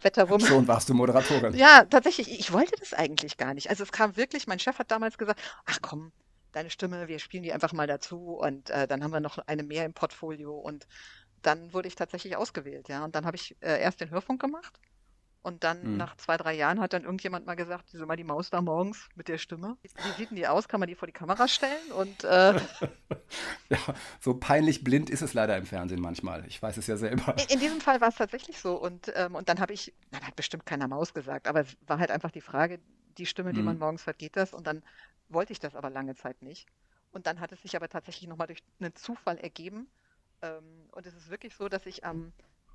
Wetterwumme. 0.01 0.47
Schon 0.47 0.69
warst 0.69 0.89
du 0.89 0.95
Moderatorin. 0.95 1.55
Ja, 1.55 1.85
tatsächlich. 1.85 2.39
Ich 2.39 2.53
wollte 2.53 2.75
das 2.79 2.95
eigentlich 2.95 3.37
gar 3.37 3.55
nicht. 3.55 3.71
Also 3.71 3.83
es 3.83 3.93
kam 3.93 4.17
wirklich, 4.17 4.47
mein 4.47 4.59
Chef 4.59 4.79
hat 4.79 4.91
damals 4.91 5.19
gesagt, 5.19 5.41
ach 5.67 5.79
komm, 5.83 6.13
deine 6.53 6.71
Stimme, 6.71 7.09
wir 7.09 7.19
spielen 7.19 7.43
die 7.43 7.53
einfach 7.53 7.73
mal 7.73 7.87
dazu 7.87 8.35
und 8.35 8.71
äh, 8.71 8.87
dann 8.87 9.03
haben 9.03 9.13
wir 9.13 9.21
noch 9.21 9.39
eine 9.39 9.63
mehr 9.63 9.85
im 9.85 9.95
Portfolio 9.95 10.55
und 10.55 10.87
dann 11.43 11.73
wurde 11.73 11.89
ich 11.89 11.95
tatsächlich 11.97 12.37
ausgewählt, 12.37 12.89
ja. 12.89 13.05
Und 13.05 13.15
dann 13.17 13.27
habe 13.27 13.37
ich 13.37 13.57
äh, 13.63 13.81
erst 13.83 14.01
den 14.01 14.11
Hörfunk 14.11 14.41
gemacht 14.41 14.81
und 15.43 15.65
dann 15.65 15.97
Hm. 15.97 15.99
nach 15.99 16.17
zwei, 16.17 16.37
drei 16.39 16.55
Jahren 16.55 16.81
hat 16.81 16.93
dann 16.95 17.05
irgendjemand 17.05 17.47
mal 17.47 17.57
gesagt, 17.57 17.93
diese 17.93 18.07
mal 18.07 18.17
die 18.17 18.25
Maus 18.25 18.51
da 18.51 18.63
morgens 18.63 19.09
mit 19.17 19.29
der 19.29 19.39
Stimme. 19.39 19.79
Wie 20.03 20.13
sieht 20.13 20.31
denn 20.31 20.37
die 20.37 20.49
aus? 20.49 20.69
Kann 20.69 20.81
man 20.81 20.89
die 20.89 20.97
vor 20.97 21.07
die 21.09 21.13
Kamera 21.15 21.49
stellen? 21.49 21.93
Und 21.93 22.25
äh, 22.25 22.55
Ja, 23.71 23.79
so 24.21 24.35
peinlich 24.35 24.85
blind 24.85 25.11
ist 25.11 25.23
es 25.23 25.35
leider 25.35 25.57
im 25.57 25.67
Fernsehen 25.67 26.01
manchmal. 26.01 26.45
Ich 26.47 26.61
weiß 26.63 26.77
es 26.77 26.87
ja 26.87 26.97
selber. 26.97 27.35
in, 27.37 27.47
in 27.47 27.59
diesem 27.61 27.81
Fall 27.81 28.01
war 28.01 28.09
es 28.09 28.17
tatsächlich 28.17 28.59
so. 28.61 28.77
Und, 28.77 29.13
ähm, 29.15 29.35
und 29.35 29.49
dann 29.49 29.61
habe 29.61 29.73
ich, 29.73 29.95
na, 30.11 30.21
da 30.21 30.27
hat 30.27 30.37
bestimmt 30.37 30.67
keiner 30.67 30.89
Maus 30.89 31.15
gesagt, 31.15 31.49
aber 31.49 31.61
es 31.61 31.77
war 31.87 31.99
halt 31.99 32.11
einfach 32.11 32.31
die 32.31 32.41
Frage, 32.41 32.81
die 33.19 33.27
Stimme, 33.27 33.53
die 33.53 33.63
Mhm. 33.63 33.67
man 33.67 33.79
morgens 33.79 34.07
hört, 34.07 34.19
geht 34.19 34.37
das? 34.37 34.53
Und 34.55 34.67
dann 34.67 34.83
wollte 35.29 35.53
ich 35.53 35.61
das 35.61 35.75
aber 35.75 35.91
lange 35.91 36.15
Zeit 36.15 36.41
nicht. 36.43 36.69
Und 37.11 37.27
dann 37.27 37.41
hat 37.41 37.53
es 37.53 37.63
sich 37.63 37.77
aber 37.77 37.89
tatsächlich 37.89 38.29
nochmal 38.29 38.47
durch 38.47 38.63
einen 38.81 38.95
Zufall 38.95 39.39
ergeben. 39.39 39.91
Ähm, 40.43 40.89
und 40.93 41.07
es 41.07 41.15
ist 41.15 41.31
wirklich 41.31 41.55
so, 41.55 41.69
dass 41.69 41.87
ich 41.87 42.05
am 42.05 42.33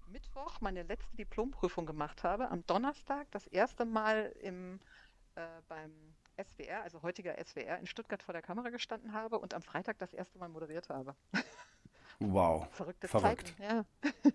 Mittwoch 0.08 0.62
meine 0.62 0.84
letzte 0.84 1.16
Diplomprüfung 1.18 1.86
gemacht 1.86 2.24
habe, 2.24 2.50
am 2.50 2.66
Donnerstag 2.66 3.28
das 3.32 3.46
erste 3.48 3.86
Mal 3.86 4.34
im, 4.42 4.80
äh, 5.36 5.46
beim 5.68 5.92
SWR, 6.38 6.84
also 6.84 7.02
heutiger 7.02 7.36
SWR, 7.44 7.78
in 7.80 7.88
Stuttgart 7.88 8.24
vor 8.24 8.34
der 8.34 8.42
Kamera 8.42 8.70
gestanden 8.70 9.14
habe 9.14 9.40
und 9.40 9.54
am 9.54 9.62
Freitag 9.62 9.98
das 10.00 10.14
erste 10.14 10.38
Mal 10.40 10.50
moderiert 10.50 10.90
habe. 10.90 11.16
Wow. 12.20 12.68
Verrückte 12.72 13.08
Verrückt. 13.08 13.54
Zeiten, 13.60 13.62
ja. 13.62 14.12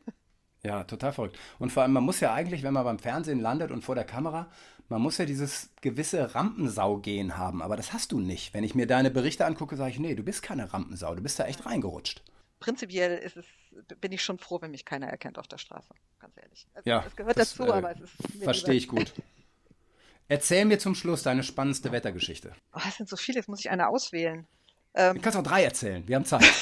Ja, 0.65 0.85
total 0.85 1.13
verrückt. 1.13 1.37
Und 1.59 1.73
vor 1.73 1.83
allem, 1.83 1.93
man 1.93 2.05
muss 2.05 2.21
ja 2.21 2.33
eigentlich, 2.33 2.63
wenn 2.63 2.73
man 2.73 2.85
beim 2.85 3.01
Fernsehen 3.01 3.41
landet 3.41 3.73
und 3.73 3.83
vor 3.83 3.97
der 3.97 4.05
Kamera, 4.05 4.49
man 4.89 5.03
muss 5.03 5.19
ja 5.19 5.25
dieses 5.25 5.71
gewisse 5.81 6.37
Rampensau-Gehen 6.37 7.37
haben. 7.37 7.63
Aber 7.63 7.77
das 7.77 7.93
hast 7.93 8.13
du 8.13 8.21
nicht. 8.21 8.55
Wenn 8.55 8.63
ich 8.63 8.77
mir 8.77 8.87
deine 8.87 9.11
Berichte 9.11 9.45
angucke, 9.45 9.77
sage 9.77 9.91
ich, 9.91 9.99
nee, 9.99 10.15
du 10.15 10.23
bist 10.23 10.41
keine 10.41 10.73
Rampensau. 10.73 11.17
Du 11.17 11.23
bist 11.23 11.41
da 11.41 11.47
echt 11.47 11.67
reingerutscht. 11.67 12.23
Prinzipiell 12.63 13.19
ist 13.19 13.37
es, 13.37 13.47
bin 14.01 14.13
ich 14.13 14.23
schon 14.23 14.39
froh, 14.39 14.61
wenn 14.61 14.71
mich 14.71 14.85
keiner 14.85 15.07
erkennt 15.09 15.39
auf 15.39 15.49
der 15.49 15.59
Straße, 15.59 15.93
ganz 16.21 16.37
ehrlich. 16.37 16.67
Es, 16.75 16.85
Ja, 16.85 17.05
es 17.07 17.17
gehört 17.17 17.39
das, 17.39 17.55
dazu, 17.55 17.71
äh, 17.71 17.75
aber 17.77 17.93
es 17.93 18.01
ist 18.01 18.43
Verstehe 18.43 18.75
ich 18.75 18.89
gut. 18.89 19.13
Erzähl 20.29 20.65
mir 20.65 20.79
zum 20.79 20.95
Schluss 20.95 21.23
deine 21.23 21.43
spannendste 21.43 21.93
Wettergeschichte. 21.93 22.53
Oh, 22.75 22.81
es 22.89 22.97
sind 22.97 23.09
so 23.09 23.17
viele, 23.17 23.39
jetzt 23.39 23.49
muss 23.49 23.61
ich 23.61 23.71
eine 23.71 23.89
auswählen. 23.89 24.47
Du 24.95 25.01
Ähm, 25.01 25.21
kannst 25.23 25.37
auch 25.39 25.43
drei 25.43 25.65
erzählen. 25.65 26.07
Wir 26.07 26.17
haben 26.17 26.25
Zeit. 26.25 26.43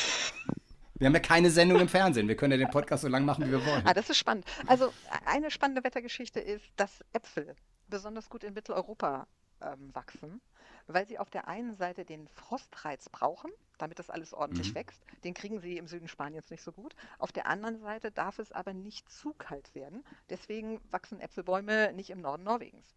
Wir 0.95 1.07
haben 1.07 1.15
ja 1.15 1.21
keine 1.21 1.51
Sendung 1.51 1.81
im 1.81 1.89
Fernsehen. 1.89 2.29
Wir 2.29 2.37
können 2.37 2.53
ja 2.53 2.59
den 2.59 2.71
Podcast 2.71 3.01
so 3.03 3.09
lang 3.09 3.25
machen, 3.25 3.47
wie 3.47 3.51
wir 3.51 3.65
wollen. 3.65 3.87
ah, 3.87 3.95
das 3.95 4.11
ist 4.11 4.19
spannend. 4.19 4.45
Also 4.67 4.93
eine 5.25 5.51
spannende 5.51 5.83
Wettergeschichte 5.83 6.41
ist, 6.41 6.63
dass 6.77 7.03
Äpfel 7.15 7.57
besonders 7.89 8.29
gut 8.29 8.45
in 8.45 8.53
Mitteleuropa 8.53 9.27
ähm, 9.63 9.95
wachsen, 9.95 10.43
weil 10.92 11.07
sie 11.07 11.18
auf 11.18 11.31
der 11.31 11.48
einen 11.48 11.74
Seite 11.74 12.05
den 12.05 12.29
Frostreiz 12.29 13.09
brauchen, 13.09 13.50
damit 13.79 13.98
das 13.98 14.11
alles 14.11 14.35
ordentlich 14.35 14.74
Mhm. 14.74 14.74
wächst. 14.74 15.05
Den 15.24 15.35
kriegen 15.35 15.61
sie 15.61 15.76
im 15.79 15.87
Süden 15.88 16.09
Spaniens 16.09 16.50
nicht 16.50 16.62
so 16.62 16.72
gut. 16.72 16.94
Auf 17.18 17.33
der 17.33 17.46
anderen 17.46 17.79
Seite 17.81 18.11
darf 18.12 18.38
es 18.38 18.53
aber 18.53 18.74
nicht 18.74 19.09
zu 19.11 19.35
kalt 19.35 19.74
werden. 19.74 20.05
Deswegen 20.29 20.81
wachsen 20.90 21.20
Äpfelbäume 21.20 21.92
nicht 21.94 22.11
im 22.11 22.20
Norden 22.20 22.44
Norwegens. 22.44 22.96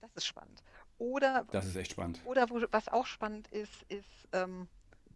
Das 0.00 0.14
ist 0.16 0.26
spannend. 0.26 0.62
Oder 0.98 1.46
Das 1.50 1.66
ist 1.66 1.76
echt 1.76 1.92
spannend. 1.92 2.20
Oder 2.22 2.50
wo, 2.50 2.60
was 2.72 2.88
auch 2.88 3.06
spannend 3.06 3.48
ist, 3.48 3.82
ist, 3.84 4.28
ähm, 4.32 4.68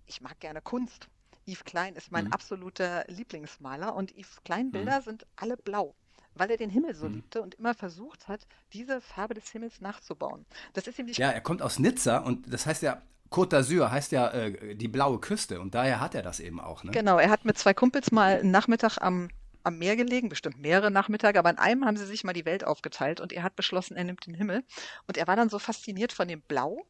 ich 0.06 0.20
mag 0.20 0.40
gerne 0.40 0.62
Kunst. 0.62 1.08
Yves 1.46 1.64
Klein 1.64 1.96
ist 1.96 2.12
mein 2.12 2.26
Mhm. 2.26 2.32
absoluter 2.32 3.04
Lieblingsmaler 3.08 3.94
und 3.94 4.12
Yves 4.16 4.42
Klein 4.44 4.72
Bilder 4.72 5.02
sind 5.02 5.26
alle 5.36 5.56
blau, 5.56 5.94
weil 6.34 6.50
er 6.50 6.56
den 6.56 6.70
Himmel 6.70 6.94
so 6.94 7.06
Mhm. 7.06 7.14
liebte 7.14 7.42
und 7.42 7.54
immer 7.54 7.74
versucht 7.74 8.28
hat, 8.28 8.46
diese 8.72 9.00
Farbe 9.00 9.34
des 9.34 9.48
Himmels 9.50 9.80
nachzubauen. 9.80 10.46
Das 10.72 10.86
ist 10.86 10.98
ihm 10.98 11.06
nicht 11.06 11.18
Ja, 11.18 11.30
er 11.30 11.40
kommt 11.40 11.62
aus 11.62 11.78
Nizza 11.78 12.18
und 12.18 12.52
das 12.52 12.66
heißt 12.66 12.82
ja, 12.82 13.02
Côte 13.30 13.56
d'Azur 13.56 13.90
heißt 13.90 14.12
ja 14.12 14.28
äh, 14.30 14.74
die 14.76 14.88
blaue 14.88 15.18
Küste 15.18 15.60
und 15.60 15.74
daher 15.74 16.00
hat 16.00 16.14
er 16.14 16.22
das 16.22 16.40
eben 16.40 16.60
auch. 16.60 16.84
Ne? 16.84 16.92
Genau, 16.92 17.18
er 17.18 17.30
hat 17.30 17.44
mit 17.44 17.58
zwei 17.58 17.74
Kumpels 17.74 18.12
mal 18.12 18.38
einen 18.38 18.50
Nachmittag 18.52 18.98
am, 19.00 19.28
am 19.64 19.78
Meer 19.78 19.96
gelegen, 19.96 20.28
bestimmt 20.28 20.58
mehrere 20.58 20.90
Nachmittage, 20.90 21.38
aber 21.38 21.48
an 21.48 21.58
einem 21.58 21.84
haben 21.84 21.96
sie 21.96 22.06
sich 22.06 22.22
mal 22.22 22.32
die 22.32 22.44
Welt 22.44 22.64
aufgeteilt 22.64 23.20
und 23.20 23.32
er 23.32 23.42
hat 23.42 23.56
beschlossen, 23.56 23.96
er 23.96 24.04
nimmt 24.04 24.26
den 24.26 24.34
Himmel. 24.34 24.62
Und 25.08 25.16
er 25.16 25.26
war 25.26 25.36
dann 25.36 25.48
so 25.48 25.58
fasziniert 25.58 26.12
von 26.12 26.28
dem 26.28 26.42
Blau 26.42 26.84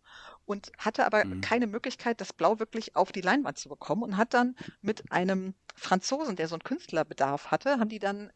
und 0.45 0.71
hatte 0.77 1.07
aber 1.07 1.25
Mhm. 1.25 1.41
keine 1.41 1.67
Möglichkeit, 1.67 2.21
das 2.21 2.33
Blau 2.35 2.59
wirklich 2.59 2.97
auf 2.97 3.13
die 3.13 3.23
Leinwand 3.23 3.57
zu 3.57 3.69
bekommen 3.71 4.03
und 4.03 4.17
hat 4.19 4.35
dann 4.35 4.57
mit 4.83 5.11
einem 5.13 5.55
Franzosen, 5.77 6.37
der 6.37 6.49
so 6.49 6.57
einen 6.57 6.65
Künstlerbedarf 6.65 7.51
hatte, 7.53 7.79
haben 7.79 7.89
die 7.89 8.01
dann 8.01 8.31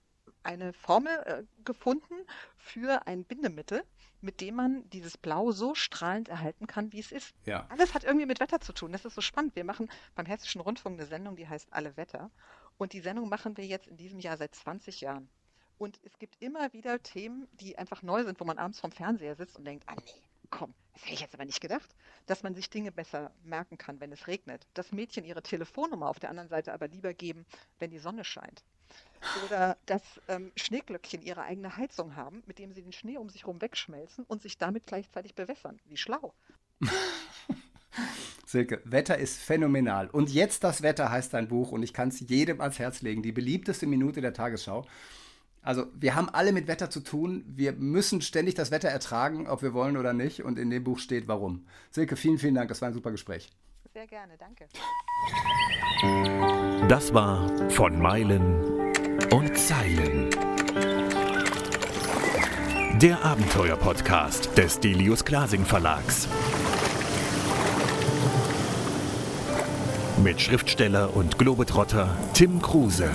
eine 0.49 0.73
Formel 0.73 1.13
äh, 1.27 1.45
gefunden 1.65 2.15
für 2.57 3.07
ein 3.07 3.25
Bindemittel, 3.25 3.85
mit 4.23 4.41
dem 4.41 4.55
man 4.55 4.89
dieses 4.89 5.19
Blau 5.19 5.53
so 5.53 5.75
strahlend 5.75 6.29
erhalten 6.29 6.67
kann, 6.67 6.91
wie 6.91 7.01
es 7.01 7.13
ist. 7.13 7.35
Ja. 7.45 7.67
Alles 7.69 7.93
hat 7.93 8.05
irgendwie 8.05 8.25
mit 8.25 8.41
Wetter 8.41 8.59
zu 8.59 8.73
tun. 8.73 8.91
Das 8.91 9.05
ist 9.05 9.15
so 9.15 9.21
spannend. 9.21 9.55
Wir 9.57 9.65
machen 9.65 9.91
beim 10.15 10.25
Hessischen 10.25 10.63
Rundfunk 10.63 10.99
eine 10.99 11.07
Sendung, 11.07 11.37
die 11.37 11.47
heißt 11.47 11.69
Alle 11.71 11.99
Wetter. 11.99 12.31
Und 12.79 12.95
die 12.95 13.01
Sendung 13.01 13.29
machen 13.29 13.59
wir 13.59 13.67
jetzt 13.67 13.89
in 13.89 13.99
diesem 13.99 14.21
Jahr 14.21 14.39
seit 14.39 14.55
20 14.55 15.03
Jahren. 15.03 15.29
Und 15.77 16.01
es 16.03 16.19
gibt 16.19 16.43
immer 16.43 16.73
wieder 16.73 17.03
Themen, 17.03 17.47
die 17.53 17.77
einfach 17.77 18.03
neu 18.03 18.25
sind, 18.25 18.41
wo 18.41 18.45
man 18.45 18.59
abends 18.59 18.81
vorm 18.81 18.91
Fernseher 18.91 19.37
sitzt 19.37 19.59
und 19.59 19.67
denkt, 19.67 19.85
ah 19.87 19.97
nee, 19.97 20.23
komm, 20.49 20.73
das 20.95 21.03
hätte 21.03 21.15
ich 21.15 21.21
jetzt 21.21 21.35
aber 21.35 21.45
nicht 21.45 21.61
gedacht, 21.61 21.95
dass 22.25 22.43
man 22.43 22.55
sich 22.55 22.71
Dinge 22.71 22.91
besser 22.91 23.33
merken 23.45 23.77
kann, 23.77 24.01
wenn 24.01 24.13
es 24.13 24.27
regnet. 24.27 24.67
Dass 24.73 24.93
Mädchen 24.93 25.25
ihre 25.25 25.43
Telefonnummer 25.43 26.09
auf 26.09 26.19
der 26.19 26.31
anderen 26.31 26.49
Seite 26.49 26.73
aber 26.73 26.89
lieber 26.89 27.13
geben, 27.13 27.45
wenn 27.79 27.91
die 27.91 27.99
Sonne 27.99 28.25
scheint. 28.25 28.65
Oder 29.47 29.77
dass 29.87 30.03
ähm, 30.29 30.53
Schneeglöckchen 30.57 31.23
ihre 31.23 31.43
eigene 31.43 31.77
Heizung 31.77 32.17
haben, 32.17 32.43
mit 32.47 32.59
dem 32.59 32.73
sie 32.73 32.83
den 32.83 32.93
Schnee 32.93 33.17
um 33.17 33.29
sich 33.29 33.43
herum 33.43 33.61
wegschmelzen 33.61 34.25
und 34.27 34.43
sich 34.43 34.59
damit 34.59 34.87
gleichzeitig 34.87 35.35
bewässern. 35.35 35.79
Wie 35.87 35.97
schlau. 35.97 36.35
Silke, 38.47 38.81
Wetter 38.85 39.19
ist 39.19 39.39
phänomenal. 39.39 40.09
Und 40.09 40.31
jetzt 40.31 40.65
das 40.65 40.83
Wetter 40.83 41.11
heißt 41.11 41.35
dein 41.35 41.49
Buch 41.49 41.71
und 41.71 41.83
ich 41.83 41.93
kann 41.93 42.09
es 42.09 42.21
jedem 42.21 42.61
ans 42.61 42.79
Herz 42.79 43.03
legen. 43.03 43.23
Die 43.23 43.33
beliebteste 43.33 43.87
Minute 43.87 44.21
der 44.21 44.33
Tagesschau. 44.33 44.87
Also 45.61 45.87
wir 45.95 46.15
haben 46.15 46.31
alle 46.31 46.53
mit 46.53 46.67
Wetter 46.67 46.89
zu 46.89 47.01
tun. 47.01 47.45
Wir 47.47 47.73
müssen 47.73 48.23
ständig 48.23 48.55
das 48.55 48.71
Wetter 48.71 48.89
ertragen, 48.89 49.49
ob 49.49 49.63
wir 49.63 49.75
wollen 49.75 49.97
oder 49.97 50.15
nicht. 50.15 50.45
Und 50.45 50.59
in 50.59 50.71
dem 50.71 50.85
Buch 50.85 50.99
steht, 50.99 51.29
warum. 51.29 51.67
Silke, 51.91 52.17
vielen, 52.17 52.39
vielen 52.39 52.55
Dank. 52.55 52.69
Das 52.69 52.81
war 52.81 52.89
ein 52.89 52.95
super 52.95 53.11
Gespräch. 53.11 53.51
Sehr 53.93 54.07
gerne, 54.07 54.37
danke. 54.39 54.69
Das 56.89 57.13
war 57.13 57.71
von 57.71 58.01
Meilen 58.01 58.78
und 59.31 59.59
Zeilen. 59.59 60.31
Der 63.01 63.25
Abenteuer-Podcast 63.25 64.57
des 64.57 64.81
Delius 64.81 65.25
Glasing 65.25 65.65
Verlags. 65.65 66.29
Mit 70.23 70.41
Schriftsteller 70.41 71.15
und 71.15 71.39
Globetrotter 71.39 72.17
Tim 72.35 72.61
Kruse. 72.61 73.11